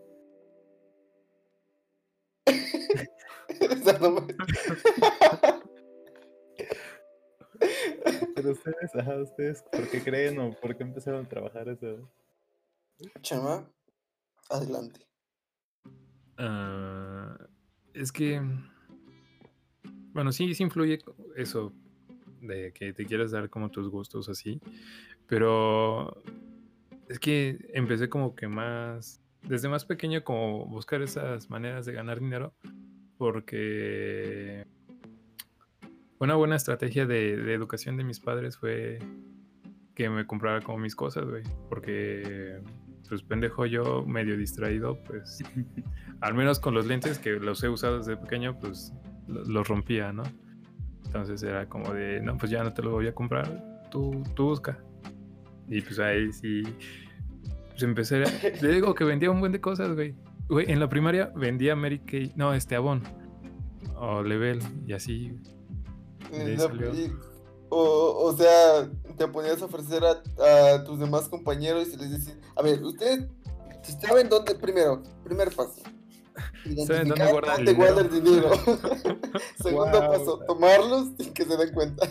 [3.82, 4.36] Esa no me-
[8.36, 12.10] Pero ustedes, ajá, ustedes, ¿por qué creen o por qué empezaron a trabajar eso?
[13.22, 13.67] Chema,
[14.50, 15.08] adelante.
[16.38, 17.38] Ah,
[17.94, 18.41] es que.
[20.13, 21.00] Bueno, sí, sí influye
[21.36, 21.74] eso
[22.41, 24.60] de que te quieras dar como tus gustos así.
[25.28, 26.22] Pero
[27.10, 29.20] es que empecé como que más.
[29.44, 32.54] Desde más pequeño, como buscar esas maneras de ganar dinero.
[33.21, 34.65] Porque.
[36.17, 38.97] una buena estrategia de, de educación de mis padres fue
[39.93, 41.43] que me comprara como mis cosas, güey.
[41.69, 42.60] Porque,
[43.07, 45.38] pues pendejo yo, medio distraído, pues,
[46.21, 48.91] al menos con los lentes que los he usado desde pequeño, pues
[49.27, 50.23] lo- los rompía, ¿no?
[51.05, 53.47] Entonces era como de, no, pues ya no te lo voy a comprar,
[53.91, 54.79] tú, tú busca.
[55.69, 56.63] Y pues ahí sí,
[57.69, 60.15] pues empecé, a- le digo que vendía un buen de cosas, güey.
[60.51, 63.01] Güey, en la primaria vendía Mary Kay, no, este Avon,
[63.95, 65.31] o Level, y así.
[66.29, 67.13] Y la- y-
[67.69, 72.37] o, o sea, te ponías a ofrecer a, a tus demás compañeros y les decías,
[72.57, 73.29] a ver, ustedes
[74.01, 75.81] saben dónde, primero, primer paso.
[76.85, 78.49] ¿Saben dónde guardan el dónde guarda el dinero.
[79.63, 82.09] Segundo paso, tomarlos sin que se den cuenta.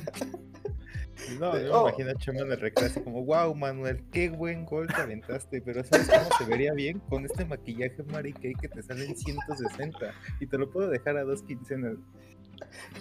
[1.39, 1.85] No, De- yo oh.
[1.85, 5.01] me imagino a Chema en el recreo así como, wow, Manuel, qué buen gol te
[5.01, 6.99] aventaste, pero ¿sabes cómo se vería bien?
[7.09, 11.25] Con este maquillaje Mary Kay que te salen 160 y te lo puedo dejar a
[11.25, 11.97] dos quincenas.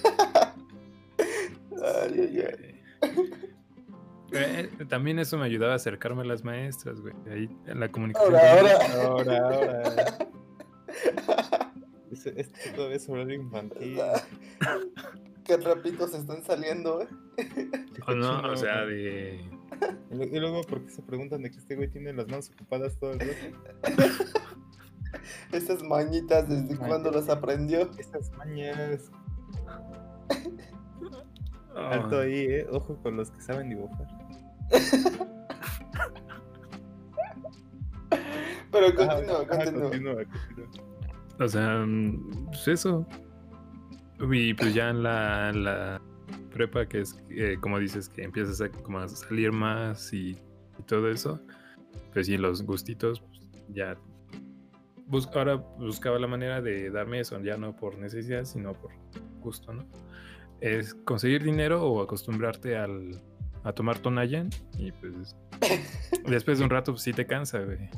[1.81, 2.75] Ay, ay, ay.
[4.33, 7.13] Eh, también eso me ayudaba a acercarme a las maestras, güey.
[7.31, 8.35] Ahí en la comunicación.
[8.35, 9.03] Ahora, ahora.
[9.03, 10.17] Ahora, ahora.
[12.11, 13.99] Eso- Esto todavía es infantil.
[15.49, 17.07] Qué rapitos están saliendo, ¿eh?
[18.05, 18.51] O no, Chino.
[18.51, 19.41] o sea, de.
[20.11, 22.51] Y lu- y luego, ¿por qué se preguntan de que este güey tiene las manos
[22.53, 23.33] ocupadas todo el rato?
[25.51, 27.89] Esas mañitas, ¿desde cuándo las aprendió?
[27.97, 29.09] Estas mañas.
[31.73, 32.67] oh, Alto ahí, eh.
[32.71, 34.07] Ojo con los que saben dibujar.
[38.71, 39.81] Pero continúa, ajá, continúa.
[39.89, 40.67] continúa, continúa.
[41.39, 43.07] O sea, mm, pues eso.
[44.31, 46.01] Y pues ya en la, en la
[46.53, 50.31] prepa, que es eh, como dices, que empiezas a, como a salir más y,
[50.77, 51.39] y todo eso,
[52.13, 53.97] pues sí, los gustitos, pues, ya.
[55.07, 58.91] Bus- ahora buscaba la manera de darme eso, ya no por necesidad, sino por
[59.41, 59.85] gusto, ¿no?
[60.61, 63.21] Es conseguir dinero o acostumbrarte al,
[63.63, 65.35] a tomar Tonayan y pues
[66.27, 67.89] después de un rato pues, sí te cansa, güey.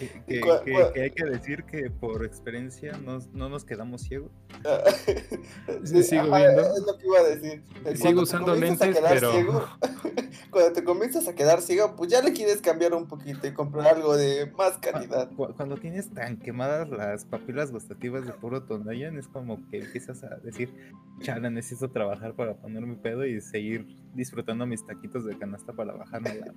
[0.00, 0.92] Que, que- ¿Cuál- que- cuál?
[0.92, 4.32] que hay que decir que por experiencia nos- no nos quedamos ciegos.
[5.84, 6.62] Sí, sigo Ajá, viendo.
[6.62, 7.62] Es lo que iba a decir.
[7.82, 9.32] Cuando Sigo te usando comienzas a lentes, quedar pero...
[9.32, 9.64] ciego,
[10.50, 13.94] cuando te comienzas a quedar ciego, pues ya le quieres cambiar un poquito y comprar
[13.94, 15.30] algo de más calidad.
[15.34, 20.22] Cu- Cuando tienes tan quemadas las papilas gustativas de puro Tonayan, es como que empiezas
[20.24, 20.74] a decir,
[21.22, 26.34] chala, necesito trabajar para ponerme pedo y seguir disfrutando mis taquitos de canasta para bajarme
[26.34, 26.52] la...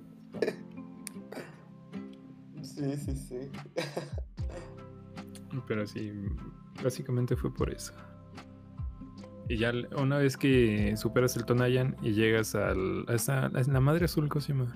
[2.74, 3.50] Sí, sí, sí.
[5.68, 6.12] Pero sí,
[6.82, 7.92] básicamente fue por eso.
[9.48, 13.80] Y ya una vez que superas el Tonayan y llegas al, a, esa- a la
[13.80, 14.74] madre azul, ¿cómo se llama?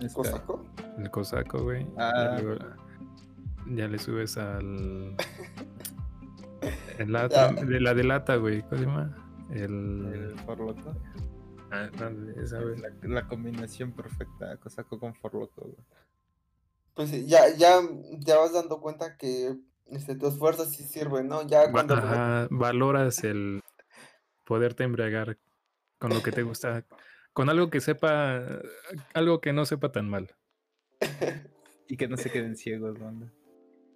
[0.00, 0.64] Esta- ¿Cosaco?
[0.98, 1.86] El cosaco, güey.
[1.98, 2.36] Ah.
[2.36, 2.64] Ya, luego-
[3.74, 5.14] ya le subes al.
[6.98, 8.62] El lata, de la de lata, güey.
[8.62, 9.14] ¿Cómo se llama?
[9.50, 10.06] El.
[10.32, 10.94] el forloco.
[11.70, 12.78] Ah, no, esa, güey.
[12.80, 15.60] La, la combinación perfecta, cosaco con forloco.
[15.62, 15.76] güey.
[16.94, 17.80] Pues sí, ya, ya
[18.20, 21.46] ya vas dando cuenta que este, tu esfuerzo sí sirve, ¿no?
[21.46, 21.94] Ya cuando...
[21.94, 23.60] ajá, valoras el
[24.44, 25.38] poderte embriagar
[25.98, 26.84] con lo que te gusta.
[27.32, 28.42] Con algo que sepa.
[29.12, 30.34] Algo que no sepa tan mal.
[31.86, 33.30] Y que no se queden ciegos, banda.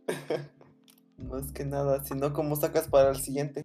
[1.17, 3.65] Más que nada, sino cómo sacas para el siguiente.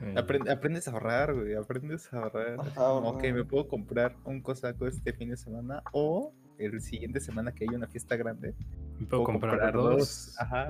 [0.00, 1.54] Eh, Aprende- aprendes a ahorrar, güey.
[1.54, 2.60] Aprendes a ahorrar.
[2.60, 6.80] así Ajá, como, ok, me puedo comprar un cosaco este fin de semana o el
[6.80, 8.54] siguiente semana que hay una fiesta grande.
[8.98, 10.34] me puedo comprar, dos.
[10.38, 10.68] Ajá.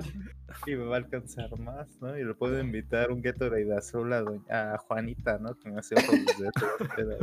[0.65, 2.17] Y me va a alcanzar más, ¿no?
[2.17, 5.57] Y le puedo invitar un Gatorade azul a, doña- a Juanita, ¿no?
[5.57, 6.19] Que me hace ojos
[6.95, 7.17] pedo.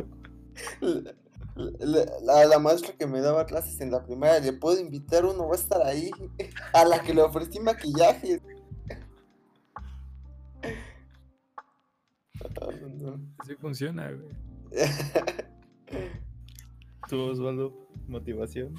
[1.54, 5.46] La, la- la- maestra que me daba clases en la primaria, le puedo invitar uno,
[5.48, 6.10] va a estar ahí.
[6.72, 8.40] A la que le ofrecí maquillaje.
[13.38, 14.30] Así funciona, güey.
[17.08, 17.81] ¿Tú, Osvaldo?
[18.12, 18.74] ¿Motivación?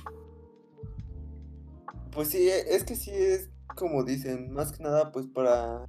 [2.12, 5.88] Pues sí, e- es que sí es como dicen, más que nada pues para...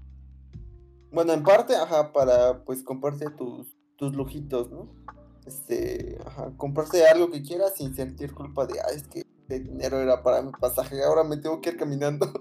[1.13, 4.89] Bueno, en parte, ajá, para pues comprarte tus, tus lujitos, ¿no?
[5.47, 10.01] Este, ajá, comprarte algo que quieras sin sentir culpa de, ah, es que el dinero
[10.01, 12.33] era para mi pasaje, ahora me tengo que ir caminando.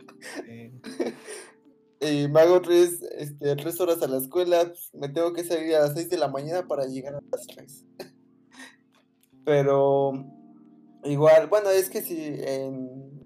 [0.48, 0.72] Eh,
[2.00, 5.76] y me hago tres, este, tres horas a la escuela, pues, me tengo que salir
[5.76, 7.86] a las 6 de la mañana para llegar a las 3.
[9.46, 10.43] Pero
[11.04, 13.26] igual, bueno, es que sí, en,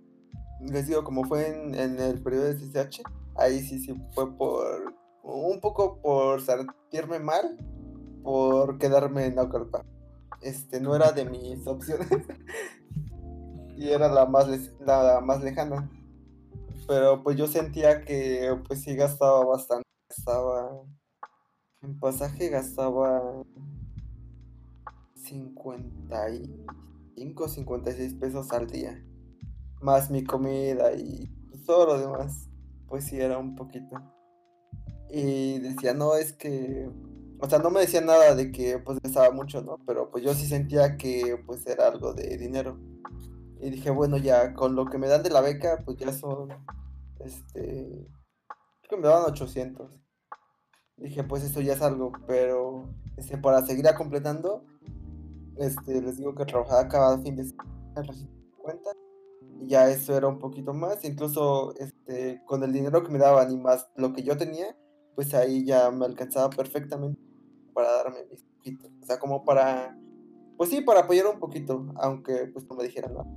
[0.62, 3.02] les digo, como fue en, en el periodo de CCH,
[3.36, 7.58] ahí sí, sí fue por, un poco por sentirme mal,
[8.24, 9.86] por quedarme en Naucalpan.
[10.42, 12.08] Este, no era de mis opciones.
[13.78, 14.48] y era la más,
[14.80, 15.90] la más lejana
[16.88, 20.84] pero pues yo sentía que pues sí gastaba bastante, gastaba
[21.82, 23.44] En pasaje gastaba
[25.16, 26.74] 55,
[27.48, 29.04] 56 pesos al día.
[29.82, 32.50] Más mi comida y pues, todo lo demás.
[32.88, 33.96] Pues sí, era un poquito.
[35.10, 36.90] Y decía, no, es que...
[37.40, 39.78] O sea, no me decía nada de que pues gastaba mucho, ¿no?
[39.86, 42.80] Pero pues yo sí sentía que pues era algo de dinero.
[43.60, 46.50] Y dije, bueno, ya con lo que me dan de la beca, pues ya son,
[47.20, 48.08] este,
[48.90, 49.92] que me daban 800.
[50.98, 54.66] Dije, pues eso ya es algo, pero este, para seguir completando,
[55.60, 58.14] este, les digo que trabajaba cada fin de semana,
[59.60, 63.52] y ya eso era un poquito más, incluso este, con el dinero que me daban
[63.52, 64.78] y más lo que yo tenía,
[65.16, 67.20] pues ahí ya me alcanzaba perfectamente
[67.74, 69.98] para darme mis poquitos, o sea, como para,
[70.58, 73.28] pues sí, para apoyar un poquito, aunque pues no me dijeran nada.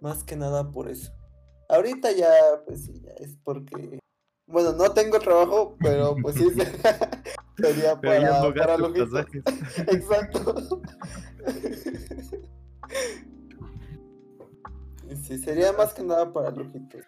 [0.00, 1.12] Más que nada por eso.
[1.68, 2.30] Ahorita ya,
[2.66, 4.00] pues sí, ya es porque.
[4.50, 6.50] Bueno, no tengo trabajo, pero pues sí.
[7.56, 8.96] Sería para, para los
[9.76, 10.80] Exacto.
[15.22, 17.02] Sí, sería más que nada para lojitos.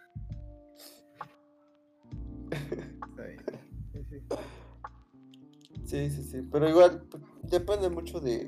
[5.84, 8.47] Sí, sí, sí, pero igual pues, depende mucho de,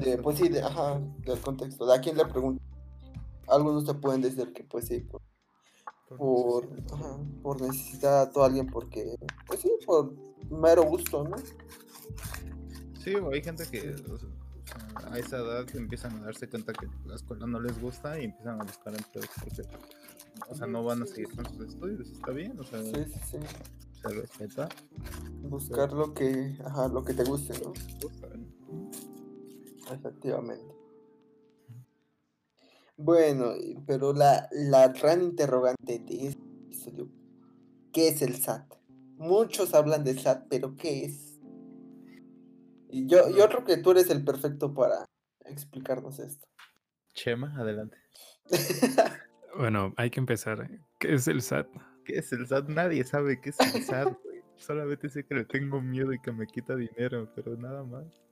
[0.00, 2.62] de pues sí, de, ajá, del contexto, de a quién le pregunto.
[3.48, 5.06] Algunos te pueden decir que pues sí,
[6.08, 6.68] por, por,
[7.42, 10.14] por necesidad a alguien porque, pues sí, por
[10.50, 11.36] mero gusto, ¿no?
[13.02, 13.94] Sí, hay gente que
[15.10, 18.60] a esa edad empiezan a darse cuenta que la escuela no les gusta y empiezan
[18.60, 19.62] a buscar empleo porque,
[20.48, 23.20] o sea, no van a seguir con sus estudios, está bien, o sea, sí, sí,
[23.30, 23.38] sí.
[24.00, 24.68] se respeta.
[25.42, 27.72] Buscar lo que, ajá, lo que te guste, ¿no?
[29.92, 30.73] Efectivamente.
[32.96, 33.54] Bueno,
[33.86, 37.08] pero la, la gran interrogante de este episodio,
[37.92, 38.74] ¿qué es el SAT?
[39.16, 41.38] Muchos hablan del SAT, pero ¿qué es?
[42.88, 45.04] Y yo, yo creo que tú eres el perfecto para
[45.46, 46.46] explicarnos esto.
[47.12, 47.96] Chema, adelante.
[49.58, 50.68] bueno, hay que empezar.
[51.00, 51.66] ¿Qué es el SAT?
[52.04, 52.68] ¿Qué es el SAT?
[52.68, 54.16] Nadie sabe qué es el SAT.
[54.56, 58.23] Solamente sé que le tengo miedo y que me quita dinero, pero nada más.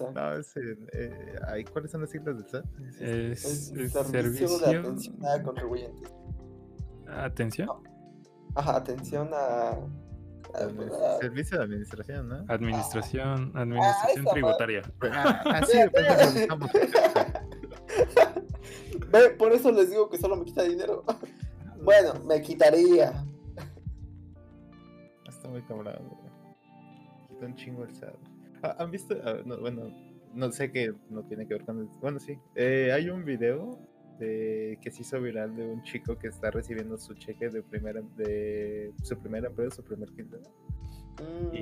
[0.00, 2.64] No, es, eh, ¿cuáles son las siglas del SAT?
[3.00, 6.10] Es, el servicio, de atención a contribuyentes.
[7.08, 7.68] ¿Atención?
[8.54, 9.76] Ajá, atención a,
[11.20, 12.44] Servicio de administración, ¿no?
[12.48, 14.82] Administración, administración tributaria.
[15.46, 15.78] así
[19.10, 21.04] Ve, por eso les digo que solo me quita dinero.
[21.82, 23.24] bueno, me quitaría.
[25.26, 25.94] Está muy cabrón,
[27.28, 28.31] Quita un chingo el SAT.
[28.62, 29.16] Ah, ¿Han visto?
[29.24, 29.90] Ah, bueno,
[30.34, 31.88] no sé qué no tiene que ver con.
[32.00, 32.38] Bueno, sí.
[32.54, 33.78] Eh, hay un video
[34.18, 38.02] de, que se hizo viral de un chico que está recibiendo su cheque de primera
[38.16, 40.48] de su primera empresa, su primer quincena.
[41.20, 41.54] Mm,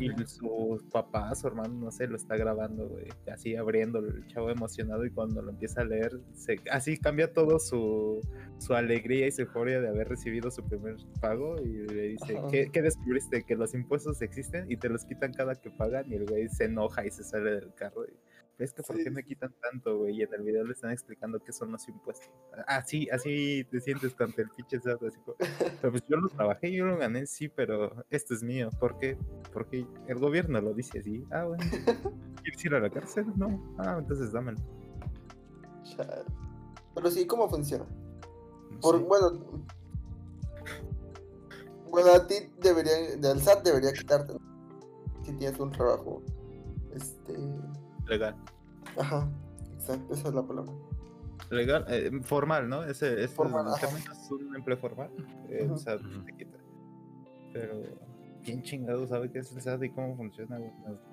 [0.00, 3.06] y, su papá, su hermano, no sé, lo está grabando, güey.
[3.32, 7.58] Así abriendo el chavo emocionado y cuando lo empieza a leer, se, así cambia todo
[7.58, 8.20] su,
[8.58, 12.70] su alegría y su euforia de haber recibido su primer pago y le dice, ¿qué,
[12.72, 13.44] ¿qué, descubriste?
[13.44, 16.64] Que los impuestos existen y te los quitan cada que pagan y el güey se
[16.64, 18.04] enoja y se sale del carro.
[18.04, 18.25] Y,
[18.58, 20.16] es que ¿por qué me quitan tanto, güey?
[20.18, 22.30] Y en el video le están explicando qué son los impuestos.
[22.66, 25.18] Así, así te sientes cuando el pinche SAT, así
[25.80, 28.70] pero pues yo lo trabajé, yo lo gané, sí, pero esto es mío.
[28.80, 29.18] ¿Por qué?
[29.52, 31.24] Porque el gobierno lo dice así.
[31.30, 31.62] Ah, bueno.
[32.42, 33.26] ¿Quieres ir a la cárcel?
[33.36, 33.74] No.
[33.78, 34.58] Ah, entonces dámelo.
[36.94, 37.86] Pero sí, ¿cómo funciona?
[38.80, 39.64] Por, bueno,
[41.90, 44.34] bueno, a ti debería, del SAT debería quitarte
[45.26, 46.22] si tienes un trabajo,
[46.94, 47.34] este,
[48.06, 48.36] Legal.
[48.98, 49.28] Ajá,
[49.78, 50.72] exacto, esa es la palabra.
[51.50, 52.82] Legal, eh, formal, ¿no?
[52.84, 55.10] Ese, es formal, es un empleo formal.
[55.48, 56.58] Eh, o sea, te quita.
[57.52, 57.82] Pero,
[58.44, 60.58] ¿quién chingado sabe qué es el SAT y cómo funciona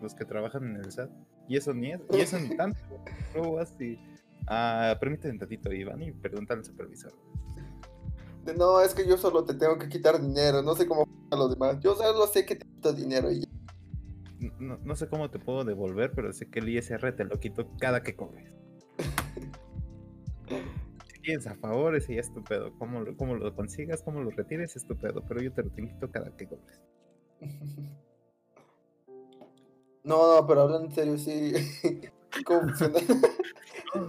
[0.02, 1.10] los, que trabajan en el SAT?
[1.48, 2.80] Y eso ni es, y eso ni tanto.
[3.34, 4.00] Luego vas y.
[4.48, 7.14] Ah, permíteme un tantito, Iván, y pregunta al supervisor.
[8.58, 11.52] No, es que yo solo te tengo que quitar dinero, no sé cómo a los
[11.52, 11.80] demás.
[11.80, 13.43] Yo solo sé que te quito dinero y
[14.64, 18.01] no, sé cómo te puedo devolver, pero sé que el ISR te lo quito cada
[18.03, 18.53] que cobres.
[21.24, 22.74] si a favor, ese ya es tu pedo.
[22.78, 25.24] Cómo lo, cómo lo consigas, cómo lo retires, es tu pedo.
[25.28, 26.82] Pero yo te lo quito cada que cobres.
[30.03, 31.53] No, no, pero hablando en serio, sí.
[32.45, 32.99] ¿Cómo funciona?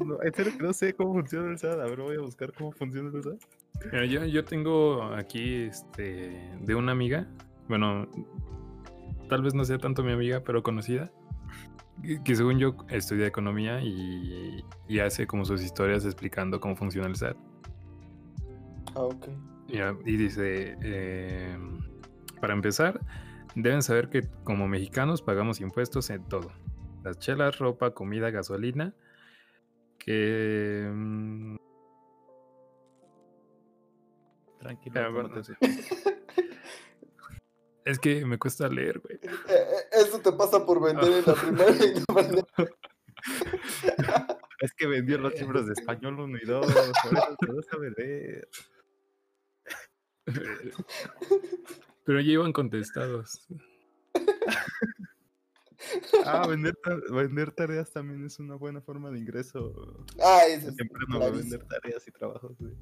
[0.04, 1.80] no, en serio que no sé cómo funciona el SAT.
[1.80, 4.08] A ver, voy a buscar cómo funciona el SAT.
[4.08, 7.28] yo, yo tengo aquí este de una amiga.
[7.68, 8.08] Bueno,
[9.28, 11.10] tal vez no sea tanto mi amiga, pero conocida,
[12.24, 14.64] que, según yo estudia economía y,
[15.00, 17.36] hace como sus historias explicando cómo funciona el SAT.
[18.94, 19.28] Ah, ok.
[20.04, 21.58] y dice, eh,
[22.40, 23.00] para empezar,
[23.54, 26.52] deben saber que como mexicanos pagamos impuestos en todo.
[27.02, 28.94] Las chelas, ropa, comida, gasolina.
[29.98, 30.90] Que...
[30.92, 31.56] mm,
[34.58, 35.56] Tranquilo, bueno, tómate-
[37.84, 39.16] Es que me cuesta leer, güey.
[39.22, 42.46] Eh, eh, Eso te pasa por vender en la primera y no vender.
[44.60, 47.76] Es que vendió los libros de español 1 y 2, por eso te vas a
[47.76, 48.48] vender.
[52.04, 53.46] Pero ya iban contestados.
[56.24, 56.74] Ah, vender,
[57.10, 60.06] vender tareas también es una buena forma de ingreso.
[60.22, 62.56] Ah, eso es Temprano vender tareas y trabajos.
[62.58, 62.72] güey.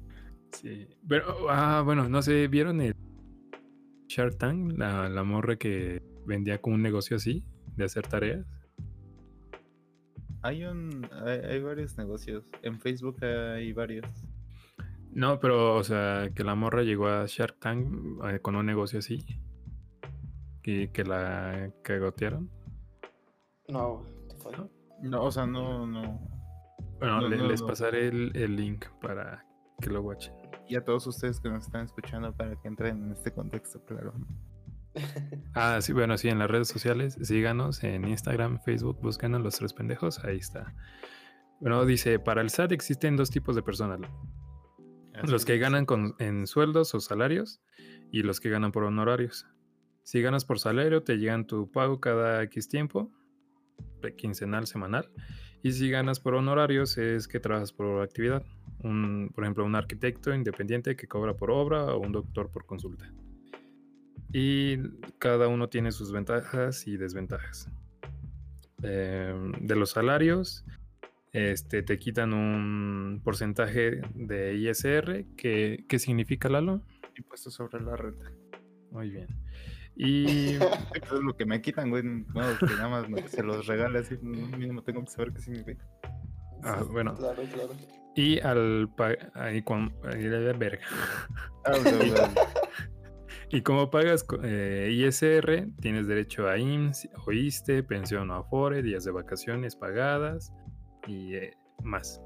[0.53, 0.87] Sí.
[1.09, 2.95] Pero, ah, bueno, no sé, ¿vieron el
[4.07, 4.73] Shark Tank?
[4.77, 7.43] La, la morra que vendía con un negocio así,
[7.75, 8.45] de hacer tareas.
[10.41, 12.43] Hay, un, hay, hay varios negocios.
[12.61, 14.05] En Facebook hay varios.
[15.11, 17.87] No, pero, o sea, que la morra llegó a Shark Tank
[18.25, 19.23] eh, con un negocio así.
[20.63, 22.49] Y que la cagotearon.
[23.69, 24.05] No,
[24.41, 24.69] falló.
[25.01, 26.19] No, o sea, no, no.
[26.99, 27.67] Bueno, No, le- no, les no.
[27.67, 29.45] pasaré el, el link para
[29.81, 30.33] que lo watchen.
[30.67, 34.13] Y a todos ustedes que nos están escuchando para que entren en este contexto, claro.
[35.55, 39.73] Ah, sí, bueno, sí, en las redes sociales, síganos en Instagram, Facebook, búscanos los tres
[39.73, 40.73] pendejos, ahí está.
[41.59, 43.99] Bueno, dice, para el SAT existen dos tipos de personas.
[45.23, 47.61] Los que ganan con, en sueldos o salarios
[48.11, 49.47] y los que ganan por honorarios.
[50.03, 53.11] Si ganas por salario, te llegan tu pago cada X tiempo,
[54.17, 55.09] quincenal, semanal.
[55.63, 58.43] Y si ganas por honorarios, es que trabajas por actividad.
[58.83, 63.09] Un, por ejemplo, un arquitecto independiente que cobra por obra o un doctor por consulta.
[64.33, 64.77] Y
[65.19, 67.69] cada uno tiene sus ventajas y desventajas.
[68.81, 70.65] Em, de los salarios,
[71.31, 75.25] este, te quitan un porcentaje de ISR.
[75.37, 76.81] que ¿Qué significa, Lalo?
[77.17, 78.29] Impuestos sobre la renta.
[78.91, 79.27] Muy bien.
[79.95, 80.55] Y
[80.93, 82.03] Eso es lo que me quitan, güey.
[82.03, 84.17] Bueno, que nada más me- se los regale así.
[84.21, 85.85] Mínimo tengo que saber qué significa.
[86.63, 87.13] Ah, bueno.
[87.15, 87.69] Claro, claro.
[88.15, 88.89] Y al
[89.33, 90.79] ahí con ahí la verga.
[91.65, 92.33] Ah, o sea,
[93.49, 99.11] Y como pagas eh, ISR, tienes derecho a IMSS, OISTE, pensión o Afore, días de
[99.11, 100.51] vacaciones pagadas
[101.07, 102.19] y eh, más.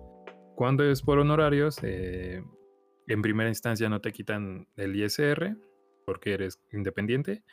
[0.55, 2.41] Cuando es por honorarios, eh,
[3.07, 5.57] en primera instancia no te quitan el ISR
[6.07, 7.43] porque eres independiente.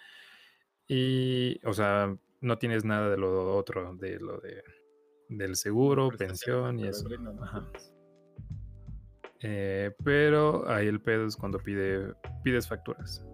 [0.87, 4.63] Y, o sea, no tienes nada de lo otro, de lo de
[5.29, 7.09] del seguro, pensión y eso.
[9.41, 13.27] Eh, pero ahí el pedo es cuando pide, pides facturas.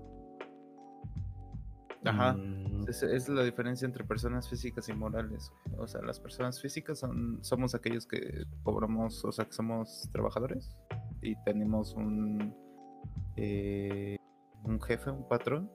[2.05, 2.33] Ajá.
[2.33, 5.53] Mm, Es, es la diferencia entre personas físicas y morales.
[5.77, 10.75] O sea, las personas físicas son, somos aquellos que cobramos, o sea, que somos trabajadores
[11.21, 12.55] y tenemos un,
[13.37, 14.17] eh,
[14.65, 15.71] un jefe, un patrón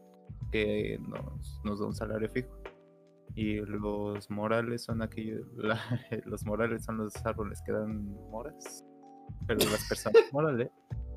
[0.51, 2.49] que nos, nos da un salario fijo.
[3.33, 5.45] Y los morales son aquellos,
[6.25, 8.83] los morales son los árboles que dan moras,
[9.47, 10.69] pero las personas morales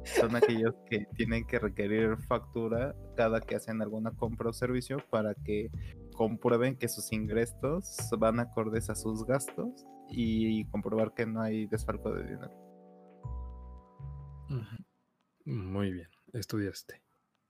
[0.05, 5.35] son aquellos que tienen que requerir factura cada que hacen alguna compra o servicio para
[5.35, 5.71] que
[6.15, 12.13] comprueben que sus ingresos van acordes a sus gastos y comprobar que no hay desfalco
[12.13, 12.69] de dinero.
[15.45, 17.03] Muy bien, estudiaste.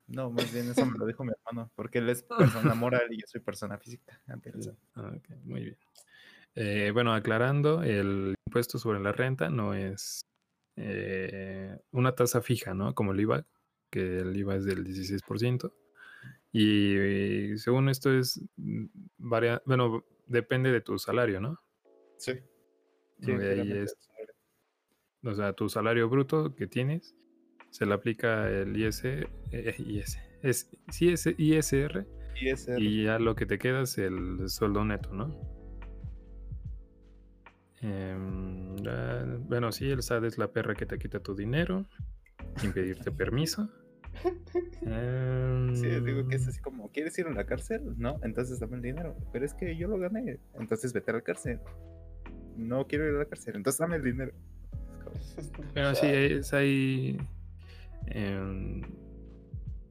[0.09, 3.21] No, más bien eso me lo dijo mi hermano, porque él es persona moral y
[3.21, 4.21] yo soy persona física.
[4.95, 5.79] Ah, ok, muy bien.
[6.55, 10.23] Eh, bueno, aclarando, el impuesto sobre la renta no es
[10.77, 12.95] eh, una tasa fija, ¿no?
[12.95, 13.47] Como el IVA,
[13.91, 15.75] que el IVA es del 16%.
[16.53, 18.87] Y, según esto es, mm,
[19.19, 21.61] varia- bueno, depende de tu salario, ¿no?
[22.17, 22.33] Sí.
[23.21, 23.97] Y ahí es,
[25.23, 27.15] o sea, tu salario bruto que tienes,
[27.71, 32.07] se le aplica el IS, eh, IS, es, sí, es ISR,
[32.79, 35.59] Y ya lo que te queda es el sueldo neto, ¿no?
[37.81, 38.77] Em,
[39.47, 41.87] bueno, sí, el SAT es la perra que te quita tu dinero
[42.57, 43.69] sin pedirte permiso.
[45.75, 47.95] Sí, digo que es Em, así como, ¿quieres ir a la cárcel?
[47.99, 49.14] No, entonces dame el dinero.
[49.33, 51.61] Pero es que yo lo gané, entonces vete a la cárcel.
[52.57, 54.33] No quiero ir a la cárcel, entonces dame el dinero.
[55.75, 57.19] Pero sí, es ahí
[58.07, 58.83] em,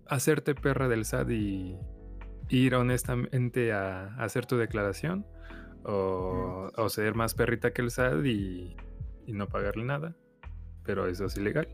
[0.08, 1.78] hacerte perra del SAT y
[2.50, 5.26] ir honestamente a, a hacer tu declaración
[5.84, 8.76] o, o ser más perrita que el SAT y,
[9.26, 10.16] y no pagarle nada.
[10.84, 11.68] Pero eso es ilegal.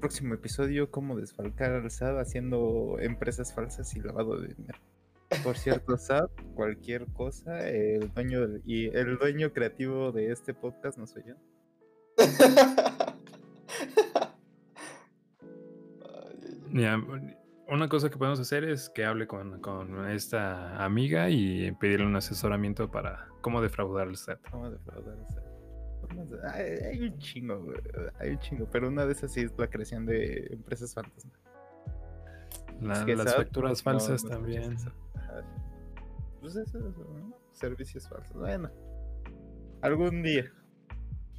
[0.00, 4.78] Próximo episodio, cómo desfalcar al SAT haciendo empresas falsas y lavado de dinero.
[5.44, 10.98] Por cierto, SAT, cualquier cosa, el dueño del- y el dueño creativo de este podcast
[10.98, 11.34] no soy yo.
[17.68, 22.16] Una cosa que podemos hacer es que hable con, con esta amiga y pedirle un
[22.16, 24.40] asesoramiento para cómo defraudar el SAT.
[24.50, 25.44] ¿Cómo defraudar el SAT?
[26.00, 27.78] Formas de- Hay, hay un chingo, güey,
[28.18, 28.66] Hay un chingo.
[28.72, 31.30] Pero una de esas sí es la creación de empresas fantasma.
[32.80, 34.76] La- Es que las SAT, facturas no, falsas no también.
[36.40, 37.36] Pues eso, ¿no?
[37.52, 38.36] Servicios falsos.
[38.36, 38.70] Bueno.
[39.82, 40.50] Algún día.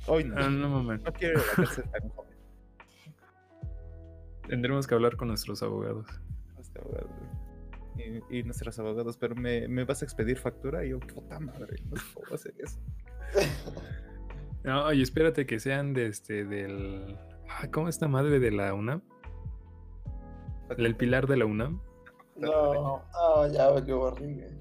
[0.08, 0.36] Hoy no.
[0.48, 1.06] Un momento.
[1.06, 2.31] No quiero ir a la cárcel tan joven.
[4.48, 6.06] Tendremos que hablar con nuestros abogados.
[6.60, 6.82] Este.
[8.30, 11.78] Y, y nuestros abogados, pero me, me vas a expedir factura y yo, puta madre,
[11.86, 12.80] no puedo hacer eso.
[14.64, 17.18] No, y espérate que sean de este, del.
[17.50, 19.02] Ah, ¿Cómo esta madre de la UNAM?
[20.78, 21.82] El pilar de la UNAM.
[22.36, 24.52] No, ah, ya valió horrible.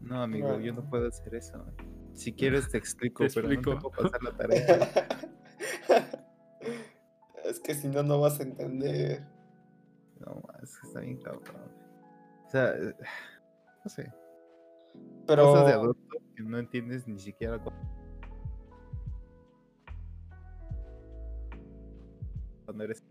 [0.00, 0.88] No, amigo, yo no No.
[0.90, 1.64] puedo hacer eso.
[2.14, 4.78] Si quieres te explico, Te pero no te puedo pasar la tarea.
[7.44, 9.24] es que si no, no vas a entender.
[10.20, 11.70] No, es que está bien cabrón.
[12.46, 12.94] O sea, eh,
[13.84, 14.12] no sé.
[15.26, 15.44] Pero.
[15.44, 17.70] Cosas de adulto que no entiendes ni siquiera cu-
[22.64, 23.02] cuando eres.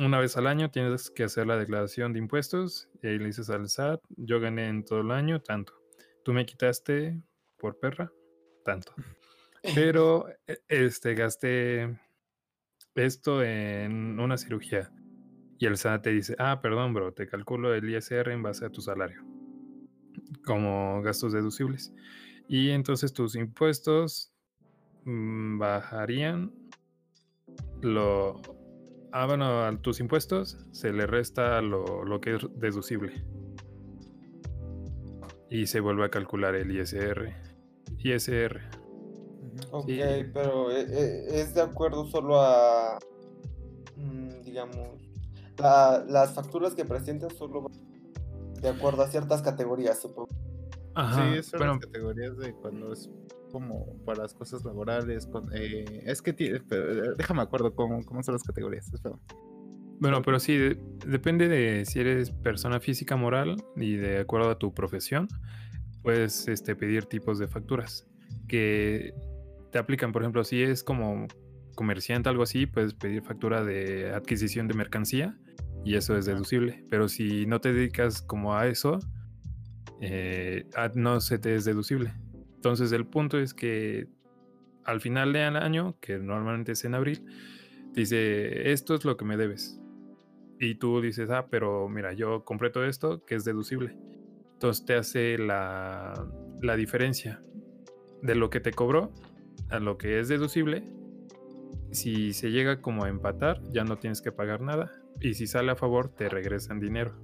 [0.00, 3.50] Una vez al año tienes que hacer la declaración de impuestos y ahí le dices
[3.50, 5.74] al SAT, yo gané en todo el año tanto.
[6.24, 7.20] Tú me quitaste
[7.58, 8.12] por perra,
[8.64, 8.92] tanto.
[9.74, 11.98] Pero e- este gasté
[12.94, 14.90] esto en una cirugía.
[15.58, 18.70] Y el SAT te dice, ah, perdón, bro, te calculo el ISR en base a
[18.70, 19.24] tu salario.
[20.44, 21.92] Como gastos deducibles.
[22.48, 24.32] Y entonces tus impuestos
[25.04, 26.52] mm, bajarían
[27.82, 28.40] lo
[29.12, 33.24] ah bueno a tus impuestos se le resta lo, lo que es deducible
[35.50, 37.34] y se vuelve a calcular el ISR
[37.98, 38.60] ISR.
[39.72, 40.00] Ok, Sí.
[40.32, 42.98] pero eh, eh, es de acuerdo solo a.
[43.96, 44.88] mm, digamos.
[45.58, 47.66] la- las facturas que presentas solo
[48.60, 50.28] de acuerdo a ciertas categorías, supongo.
[50.94, 53.10] Ajá, sí, son bueno, las categorías de cuando es
[53.50, 55.28] como para las cosas laborales.
[55.54, 58.90] Eh, es que pero, eh, déjame acuerdo cómo, cómo son las categorías.
[60.00, 64.58] bueno pero sí de- depende de si eres persona física moral y de acuerdo a
[64.58, 65.26] tu profesión
[66.02, 68.06] puedes este, pedir tipos de facturas
[68.46, 69.12] que
[69.72, 71.26] te aplican por ejemplo si es como
[71.74, 75.36] comerciante algo así puedes pedir factura de adquisición de mercancía
[75.84, 76.84] y eso es deducible.
[76.90, 78.98] Pero si no te dedicas como a eso,
[80.00, 82.12] eh, ah, no se te es deducible.
[82.58, 84.08] Entonces el punto es que
[84.84, 87.24] al final del año, que normalmente es en abril,
[87.92, 89.80] dice, esto es lo que me debes.
[90.58, 93.96] Y tú dices, ah, pero mira, yo compré todo esto que es deducible.
[94.54, 96.26] Entonces te hace la,
[96.60, 97.40] la diferencia
[98.22, 99.12] de lo que te cobró
[99.70, 100.82] a lo que es deducible.
[101.92, 104.90] Si se llega como a empatar, ya no tienes que pagar nada.
[105.20, 107.14] Y si sale a favor, te regresan dinero.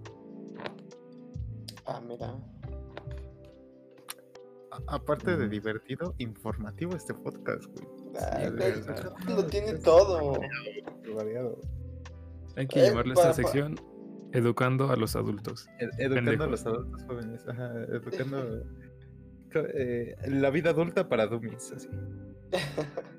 [1.87, 2.54] Ah, mira.
[4.87, 7.87] Aparte de divertido, informativo este podcast, güey.
[8.33, 8.51] Ay,
[9.35, 10.39] lo tiene Es todo.
[11.14, 11.59] variado.
[12.57, 13.81] Hay que Eh, llamarle a para- esta sección
[14.33, 15.68] Educando a los adultos.
[15.79, 17.47] Ed- educando a los adultos jóvenes.
[17.47, 18.64] Ajá, educando.
[19.55, 21.89] eh, la vida adulta para dummies, así.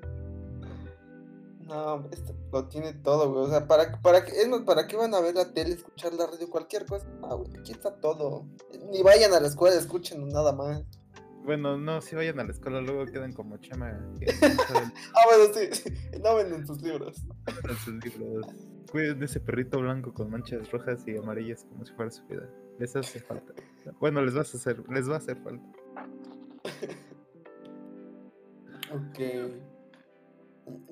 [1.66, 3.44] No, esto lo tiene todo, güey.
[3.46, 6.12] O sea, ¿para, para, qué, es más, ¿para qué van a ver la tele, escuchar
[6.14, 7.06] la radio, cualquier cosa?
[7.24, 8.46] Ah, güey, aquí está todo.
[8.92, 10.82] Ni vayan a la escuela, escuchen nada más.
[11.46, 13.96] Bueno, no, si vayan a la escuela, luego quedan como chama
[14.42, 15.92] Ah, bueno, sí.
[16.20, 17.24] No venden sus libros.
[17.46, 18.46] en sus libros.
[18.90, 22.50] Cuiden de ese perrito blanco con manchas rojas y amarillas como si fuera su vida.
[22.80, 23.54] Les hace falta.
[24.00, 25.64] Bueno, les vas a hacer, les va a hacer falta.
[28.92, 29.18] Ok.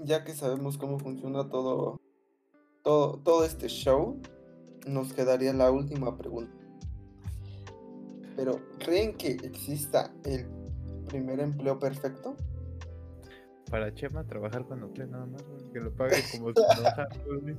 [0.04, 2.00] Ya que sabemos cómo funciona todo,
[2.84, 4.22] todo, todo este show,
[4.86, 6.63] nos quedaría la última pregunta.
[8.36, 10.46] Pero, ¿creen que exista el
[11.06, 12.36] primer empleo perfecto?
[13.74, 16.62] para Chema trabajar cuando quiera nada más, que lo pague como si
[17.26, 17.56] güey.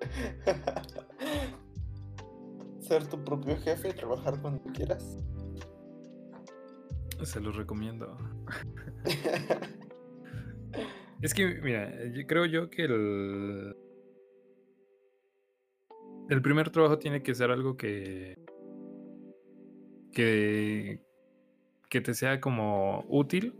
[2.80, 5.18] Ser tu propio jefe, trabajar cuando quieras.
[7.22, 8.16] Se los recomiendo.
[11.22, 13.74] Es que, mira, yo creo yo que el.
[16.28, 18.36] El primer trabajo tiene que ser algo que.
[20.14, 21.00] Que.
[21.90, 23.54] que te sea como útil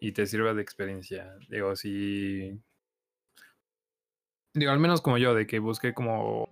[0.00, 1.34] y te sirva de experiencia.
[1.50, 2.58] Digo, si.
[4.54, 6.48] Digo, al menos como yo, de que busqué como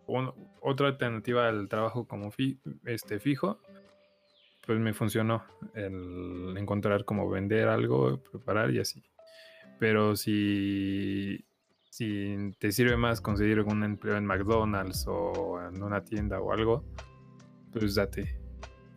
[0.60, 3.58] otra alternativa al trabajo como fi- este, fijo,
[4.66, 5.44] pues me funcionó
[5.74, 9.02] el encontrar como vender algo, preparar y así.
[9.80, 11.44] Pero si,
[11.90, 16.84] si te sirve más conseguir un empleo en McDonald's o en una tienda o algo,
[17.72, 18.38] pues date.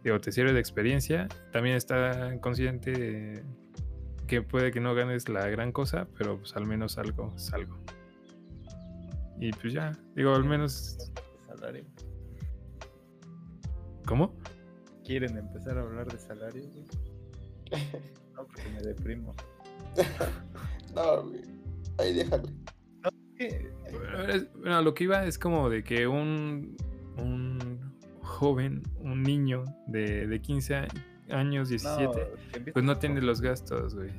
[0.03, 1.27] Digo, te sirve de experiencia.
[1.51, 3.43] También está consciente de
[4.27, 7.77] que puede que no ganes la gran cosa, pero pues al menos algo es algo.
[9.39, 11.11] Y pues ya, digo, al menos...
[11.47, 11.85] Salario.
[14.05, 14.35] ¿Cómo?
[15.03, 16.85] ¿Quieren empezar a hablar de salario, güey?
[18.35, 19.35] No, porque me deprimo.
[20.95, 21.41] No, güey.
[21.97, 22.49] Ahí déjale.
[23.35, 23.71] ¿Qué?
[23.91, 26.75] Bueno, bueno, lo que iba es como de que un,
[27.17, 27.68] un
[28.39, 30.87] joven, un niño de, de 15 a-
[31.31, 32.09] años, 17,
[32.51, 34.11] que empiece pues no tiene los gastos, güey.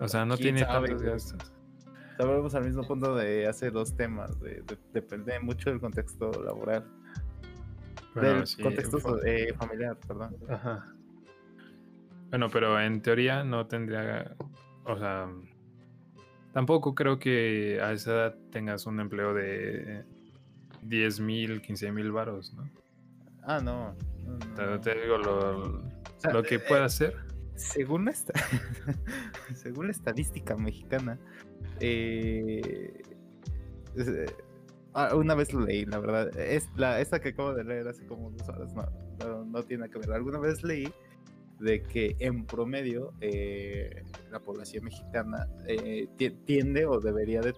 [0.00, 1.12] O sea, no ¿Quién tiene sabe, tantos güey?
[1.14, 1.52] gastos.
[2.18, 6.84] Volvemos al mismo punto de hace dos temas, de, de- depende mucho del contexto laboral,
[8.14, 10.36] Bueno, del sí, contexto eh, familiar, perdón.
[10.48, 10.86] Ajá.
[12.30, 14.34] Bueno, pero en teoría no tendría,
[14.84, 15.28] o sea,
[16.52, 20.04] tampoco creo que a esa edad tengas un empleo de
[20.82, 22.68] 10 mil, 15 mil varos, ¿no?
[23.42, 23.94] Ah, no.
[24.24, 24.80] no, Te, no.
[24.80, 25.82] te digo lo,
[26.32, 27.14] lo que eh, pueda hacer.
[27.54, 28.32] Según esta-
[29.54, 31.18] según la estadística mexicana,
[31.80, 33.02] eh,
[33.96, 34.26] eh,
[34.94, 36.36] ah, una vez lo leí, la verdad.
[36.38, 38.86] Es la, esta que acabo de leer hace como dos horas, no,
[39.20, 40.12] no, no tiene que ver.
[40.12, 40.92] Alguna vez leí
[41.62, 47.52] de que en promedio eh, la población mexicana eh, ti- tiende o debería de,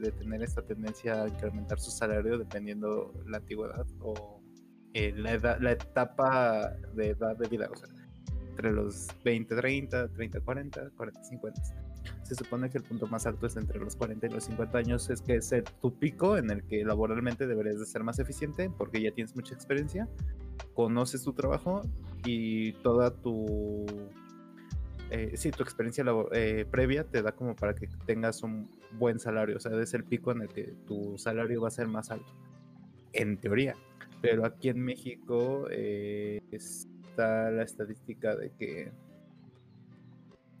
[0.00, 4.40] de tener esta tendencia a incrementar su salario dependiendo la antigüedad o
[4.94, 7.68] eh, la, edad- la etapa de edad de vida.
[7.72, 7.88] O sea,
[8.50, 11.62] entre los 20, 30, 30, 40, 40, 50.
[12.24, 15.08] Se supone que el punto más alto es entre los 40 y los 50 años,
[15.10, 19.00] es que es tu pico en el que laboralmente deberías de ser más eficiente porque
[19.00, 20.08] ya tienes mucha experiencia,
[20.74, 21.82] conoces tu trabajo
[22.24, 23.86] y toda tu...
[25.10, 29.56] eh, sí, tu experiencia eh, previa te da como para que tengas un buen salario,
[29.56, 32.32] o sea, es el pico en el que tu salario va a ser más alto,
[33.12, 33.74] en teoría.
[34.20, 38.92] Pero aquí en México eh, está la estadística de que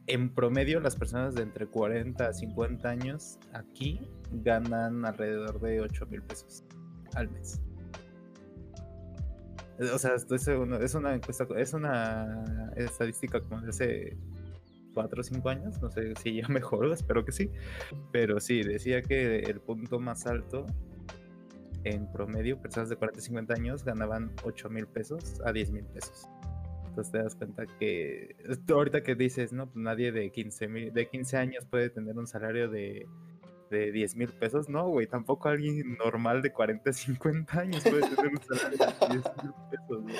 [0.08, 4.00] en promedio las personas de entre 40 a 50 años aquí
[4.32, 6.64] ganan alrededor de 8 mil pesos
[7.14, 7.60] al mes.
[9.90, 14.16] O sea, esto es una, es una encuesta, es una estadística como de hace
[14.94, 17.50] 4 o 5 años, no sé si ya mejoró, espero que sí,
[18.12, 20.66] pero sí, decía que el punto más alto
[21.84, 25.84] en promedio, personas de 40 a 50 años ganaban 8 mil pesos a 10 mil
[25.86, 26.28] pesos.
[26.86, 28.36] Entonces te das cuenta que
[28.68, 32.26] ahorita que dices, no, pues nadie de 15, mil- de 15 años puede tener un
[32.26, 33.08] salario de,
[33.72, 34.68] de 10 mil pesos.
[34.68, 39.14] No, güey, tampoco alguien normal de 40 a 50 años puede tener un salario de
[39.14, 40.02] 10 mil pesos.
[40.02, 40.16] güey.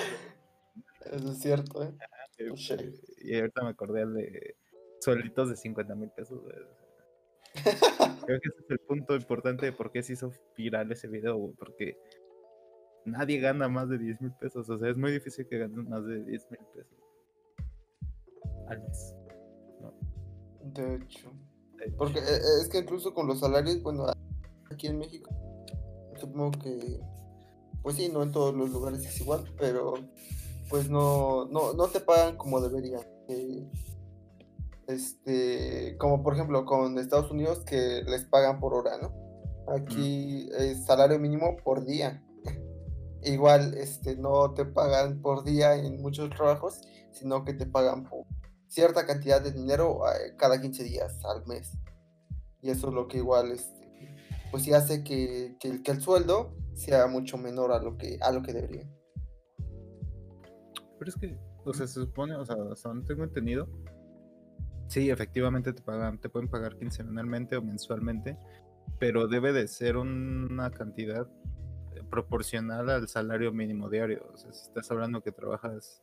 [1.11, 1.93] Eso es cierto, ¿eh?
[2.37, 2.91] Eh, Touché.
[3.19, 4.55] Y ahorita me acordé de
[4.99, 6.41] suelditos de 50 mil pesos.
[6.41, 6.55] güey.
[8.25, 11.37] Creo que ese es el punto importante de por qué se hizo viral ese video,
[11.37, 11.97] güey, porque
[13.05, 14.69] nadie gana más de 10 mil pesos.
[14.69, 17.03] O sea, es muy difícil que ganen más de 10 mil pesos
[18.67, 19.15] al mes.
[20.63, 21.31] De hecho.
[21.97, 24.05] Porque eh, es que incluso con los salarios, bueno,
[24.71, 25.29] aquí en México,
[26.19, 26.99] supongo que,
[27.81, 29.93] pues sí, no en todos los lugares es igual, pero
[30.69, 33.01] pues no, no, no te pagan como deberían.
[33.27, 33.69] eh,
[34.87, 39.13] este, como por ejemplo con Estados Unidos que les pagan por hora, ¿no?
[39.67, 42.21] Aquí es salario mínimo por día.
[43.23, 46.81] Igual, este, no te pagan por día en muchos trabajos,
[47.11, 48.25] sino que te pagan por
[48.73, 51.77] cierta cantidad de dinero eh, cada 15 días al mes.
[52.61, 53.87] Y eso es lo que igual, este,
[54.49, 58.53] pues sí hace que, el sueldo sea mucho menor a lo que, a lo que
[58.53, 58.89] debería.
[60.97, 63.69] Pero es que, o sea, se supone, o sea, hasta donde tengo entendido,
[64.87, 68.39] sí, efectivamente te pagan, te pueden pagar quincenalmente o mensualmente,
[68.97, 71.27] pero debe de ser una cantidad
[71.91, 74.25] eh, proporcional al salario mínimo diario.
[74.33, 76.01] O sea, si estás hablando que trabajas,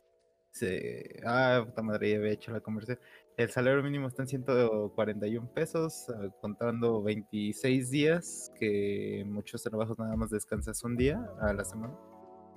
[0.50, 2.98] se, ah, puta madre, ya había hecho la conversión.
[3.36, 9.98] El salario mínimo está en 141 pesos, ah, contando 26 días, que en muchos trabajos
[9.98, 11.94] nada más descansas un día a la semana,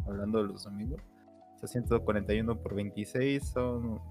[0.07, 1.01] hablando de los domingos.
[1.55, 4.01] O sea, 141 por 26 son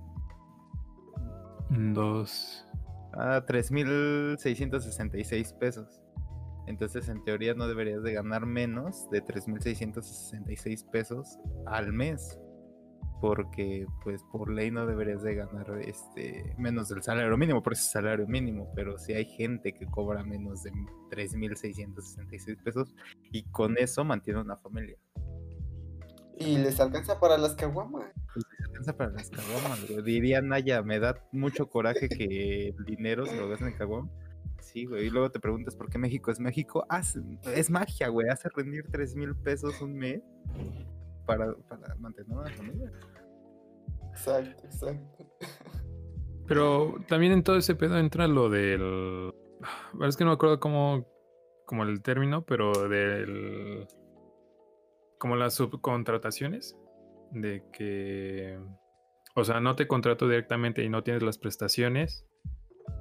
[1.92, 2.66] Dos.
[3.12, 6.00] a 3.666 pesos.
[6.66, 12.38] Entonces, en teoría, no deberías de ganar menos de 3.666 pesos al mes.
[13.22, 17.84] Porque, pues, por ley no deberías de ganar este menos del salario mínimo, por ese
[17.88, 18.72] salario mínimo.
[18.74, 20.72] Pero si hay gente que cobra menos de
[21.10, 22.94] 3.666 pesos
[23.30, 24.96] y con eso mantiene una familia.
[26.36, 28.06] Y les alcanza para las caguamas.
[28.34, 30.02] Les alcanza para las caguamas, güey.
[30.02, 34.10] Diría Naya, me da mucho coraje que el dinero se lo gasten en caguam.
[34.60, 35.06] Sí, güey.
[35.06, 36.84] Y luego te preguntas por qué México es México.
[36.88, 37.20] Hace-
[37.54, 38.28] es magia, güey.
[38.30, 40.22] Hace rendir 3 mil pesos un mes
[41.24, 42.90] para, para mantener una familia.
[44.12, 45.26] Exacto, exacto.
[46.46, 49.32] Pero también en todo ese pedo entra lo del.
[50.06, 51.06] Es que no me acuerdo cómo.
[51.66, 53.86] Como el término, pero del.
[55.18, 56.76] Como las subcontrataciones.
[57.30, 58.58] De que.
[59.34, 62.26] O sea, no te contrato directamente y no tienes las prestaciones.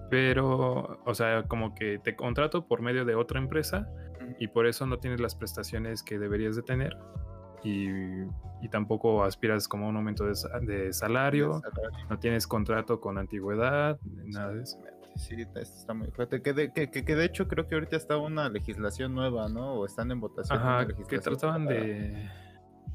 [0.09, 3.89] Pero, o sea, como que te contrato por medio de otra empresa
[4.39, 6.95] y por eso no tienes las prestaciones que deberías de tener.
[7.63, 7.89] Y,
[8.61, 11.61] y tampoco aspiras como a un aumento de, sa- de salario,
[12.09, 14.79] no tienes contrato con antigüedad, nada de eso.
[15.15, 16.41] Sí, esto está muy fuerte.
[16.41, 19.73] Que de, que, que- de hecho creo que ahorita está una legislación nueva, ¿no?
[19.73, 20.57] O están en votación.
[20.57, 22.29] Ajá, que trataban para- de...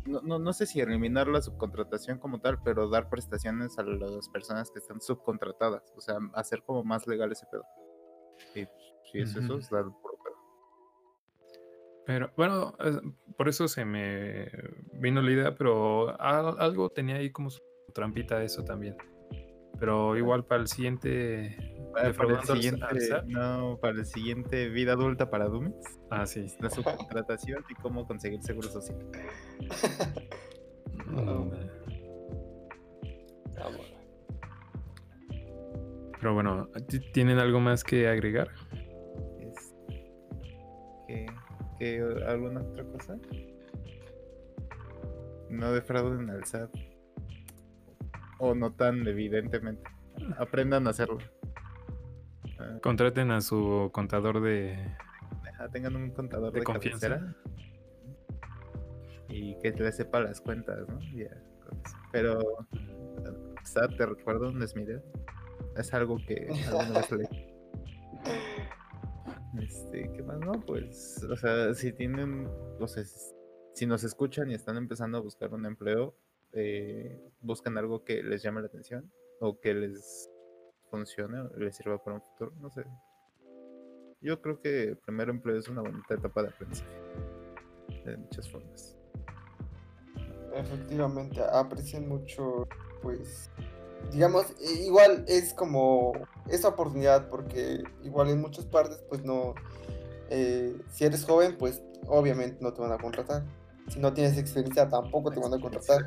[0.06, 4.28] No, no, no sé si eliminar la subcontratación como tal, pero dar prestaciones a las
[4.28, 5.82] personas que están subcontratadas.
[5.96, 7.64] O sea, hacer como más legal ese pedo.
[8.54, 8.66] Y
[9.10, 9.58] si es eso, Ujú.
[9.58, 9.84] es dar.
[12.07, 12.76] Pero bueno,
[13.36, 14.48] por eso se me
[14.94, 17.61] vino la idea, pero al- algo tenía ahí como su
[17.92, 18.96] trampita eso también.
[19.78, 21.59] Pero igual para el siguiente...
[21.92, 22.86] Para, para el siguiente,
[23.26, 25.74] no, para el siguiente vida adulta para Dummies,
[26.11, 26.46] Ah, sí.
[26.61, 28.98] la subcontratación y cómo conseguir seguro social.
[31.07, 31.50] Mm,
[33.59, 33.92] Vamos.
[36.20, 38.48] Pero bueno, ¿ti- ¿tienen algo más que agregar?
[41.78, 43.18] ¿Qué, qué, ¿Alguna otra cosa?
[45.50, 46.70] No defrauden al SAT.
[48.38, 49.82] O no tan evidentemente.
[50.38, 51.18] Aprendan a hacerlo.
[52.58, 54.76] Ah, Contraten a su contador de...
[55.72, 57.08] tengan un contador De de, confianza.
[57.08, 57.36] cabecera.
[59.28, 60.98] Y que le sepa las cuentas, ¿no?
[62.12, 62.38] Pero,
[63.64, 65.02] SAT, ¿te recuerdo un desmideo?
[65.76, 67.25] Es algo que alguna vez leí.
[69.61, 70.38] Este, ¿qué más?
[70.40, 72.48] No, pues, o sea, si tienen,
[72.80, 73.04] o sea,
[73.74, 76.14] si nos escuchan y están empezando a buscar un empleo,
[76.52, 80.30] eh, buscan algo que les llame la atención o que les
[80.90, 82.84] funcione o les sirva para un futuro, no sé.
[84.20, 86.90] Yo creo que el primer empleo es una bonita etapa de aprendizaje,
[88.04, 88.96] de muchas formas.
[90.54, 92.66] Efectivamente, aprecian mucho,
[93.02, 93.50] pues,
[94.11, 96.12] digamos, i- igual es como
[96.49, 99.55] esa oportunidad, porque igual en muchas partes, pues no,
[100.30, 103.44] eh, si eres joven, pues obviamente no te van a contratar.
[103.88, 106.05] Si no tienes experiencia, tampoco te van a contratar.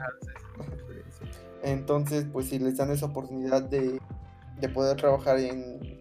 [1.64, 4.00] Entonces, pues si les dan esa oportunidad de,
[4.60, 6.00] de poder trabajar en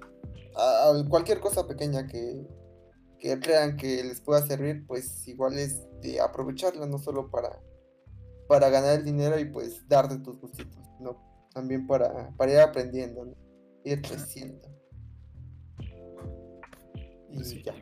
[0.57, 2.47] a- a cualquier cosa pequeña que,
[3.19, 7.61] que crean que les pueda servir, pues igual es de aprovecharla, no solo para,
[8.49, 11.17] para ganar el dinero y pues darte tus gustitos, sino
[11.53, 13.35] también para, para ir aprendiendo, ¿no?
[13.85, 14.69] Ir creciendo.
[17.31, 17.63] Y Sí.
[17.63, 17.75] ya.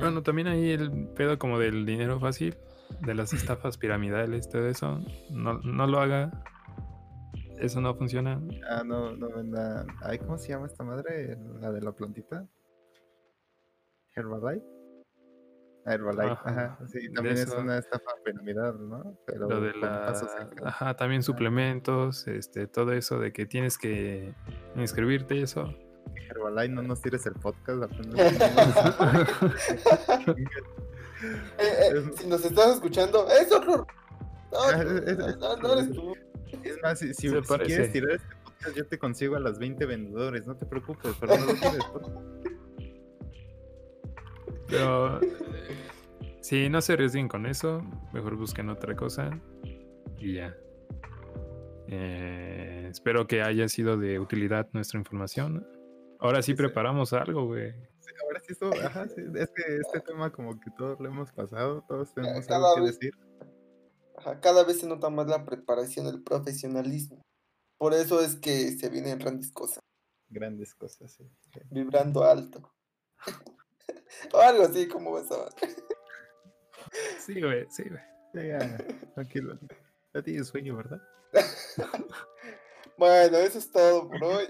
[0.00, 2.56] Bueno, también ahí el pedo como del dinero fácil,
[3.04, 5.00] de las estafas piramidales, todo eso,
[5.30, 6.42] no, no lo haga.
[7.58, 8.40] Eso no funciona.
[8.68, 9.86] Ah, no, no vendan.
[10.02, 11.36] Ay, ¿cómo se llama esta madre?
[11.60, 12.46] La de la plantita.
[14.16, 14.64] Herbalife.
[15.86, 16.78] Herbalife, Ajá, ajá.
[16.88, 19.16] Sí, también es una estafa piramidal, ¿no?
[19.26, 20.14] Pero Lo de la...
[20.64, 24.34] Ajá, también suplementos, este, todo eso de que tienes que
[24.76, 25.74] inscribirte y eso.
[26.30, 27.92] Herbalife, no nos tires el podcast.
[31.58, 33.86] Eh, eh, si nos estás escuchando, es otro.
[34.52, 36.14] No, Ah, no, no, no eres tú.
[36.62, 40.46] Es más, si, si- quieres tirar este podcast, yo te consigo a las 20 vendedores.
[40.46, 42.22] No te preocupes, pero no lo favor.
[44.68, 45.20] Pero
[46.44, 47.80] si no se arriesguen con eso,
[48.12, 49.30] mejor busquen otra cosa
[50.18, 50.54] y ya.
[51.88, 55.66] Eh, espero que haya sido de utilidad nuestra información.
[56.20, 56.56] Ahora sí Sí.
[56.56, 57.72] preparamos algo, güey.
[58.00, 61.32] Sí, ahora sí, esto, ajá, sí, es que este tema como que todos lo hemos
[61.32, 63.14] pasado, todos tenemos cada algo que vez- decir.
[64.16, 67.22] Ajá, cada vez se nota más la preparación, el profesionalismo.
[67.78, 69.80] Por eso es que se vienen grandes cosas,
[70.28, 71.24] Grandes cosas, sí.
[71.52, 71.60] sí.
[71.70, 72.72] vibrando alto.
[74.32, 75.48] o algo así como eso.
[77.18, 78.02] Sí, güey, sí, güey.
[78.34, 78.76] Ya, ya,
[79.14, 79.58] tranquilo.
[80.14, 81.00] Ya tienes sueño, ¿verdad?
[82.96, 84.44] Bueno, eso es todo por hoy.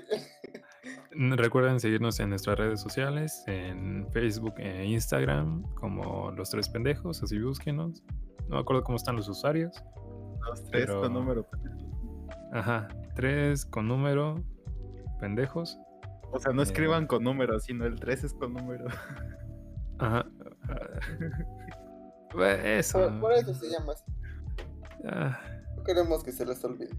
[1.12, 7.22] N- Recuerden seguirnos en nuestras redes sociales, en Facebook e Instagram, como Los Tres Pendejos,
[7.22, 8.02] así búsquenos.
[8.48, 9.72] No me acuerdo cómo están los usuarios.
[10.46, 11.46] Dos, tres Pero- con número.
[12.52, 14.44] Ajá, tres con número,
[15.20, 15.78] pendejos.
[16.30, 16.64] O sea, no Eh.
[16.64, 18.84] escriban con número, sino el 3 es con número.
[19.98, 20.26] Ajá.
[22.42, 22.98] Eso.
[22.98, 24.04] Por, por eso se llama así.
[25.06, 25.40] Ah,
[25.76, 26.90] No queremos que se les olvide.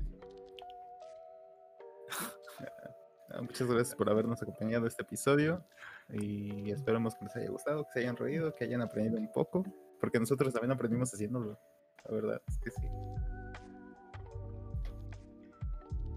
[3.31, 5.63] Ah, Muchas gracias por habernos acompañado este episodio
[6.09, 9.63] y esperamos que les haya gustado, que se hayan reído, que hayan aprendido un poco,
[9.99, 11.59] porque nosotros también aprendimos haciéndolo.
[12.05, 12.88] La verdad es que sí.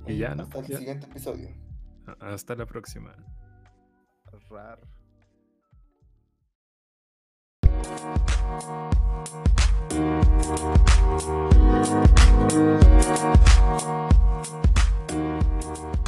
[0.07, 0.45] Y ya, ¿no?
[0.45, 0.79] Hasta el Ya.
[0.79, 1.49] siguiente episodio.
[2.21, 3.15] hasta la próxima.
[4.51, 4.79] Rar.
[8.49, 8.63] Thank
[15.83, 16.08] you.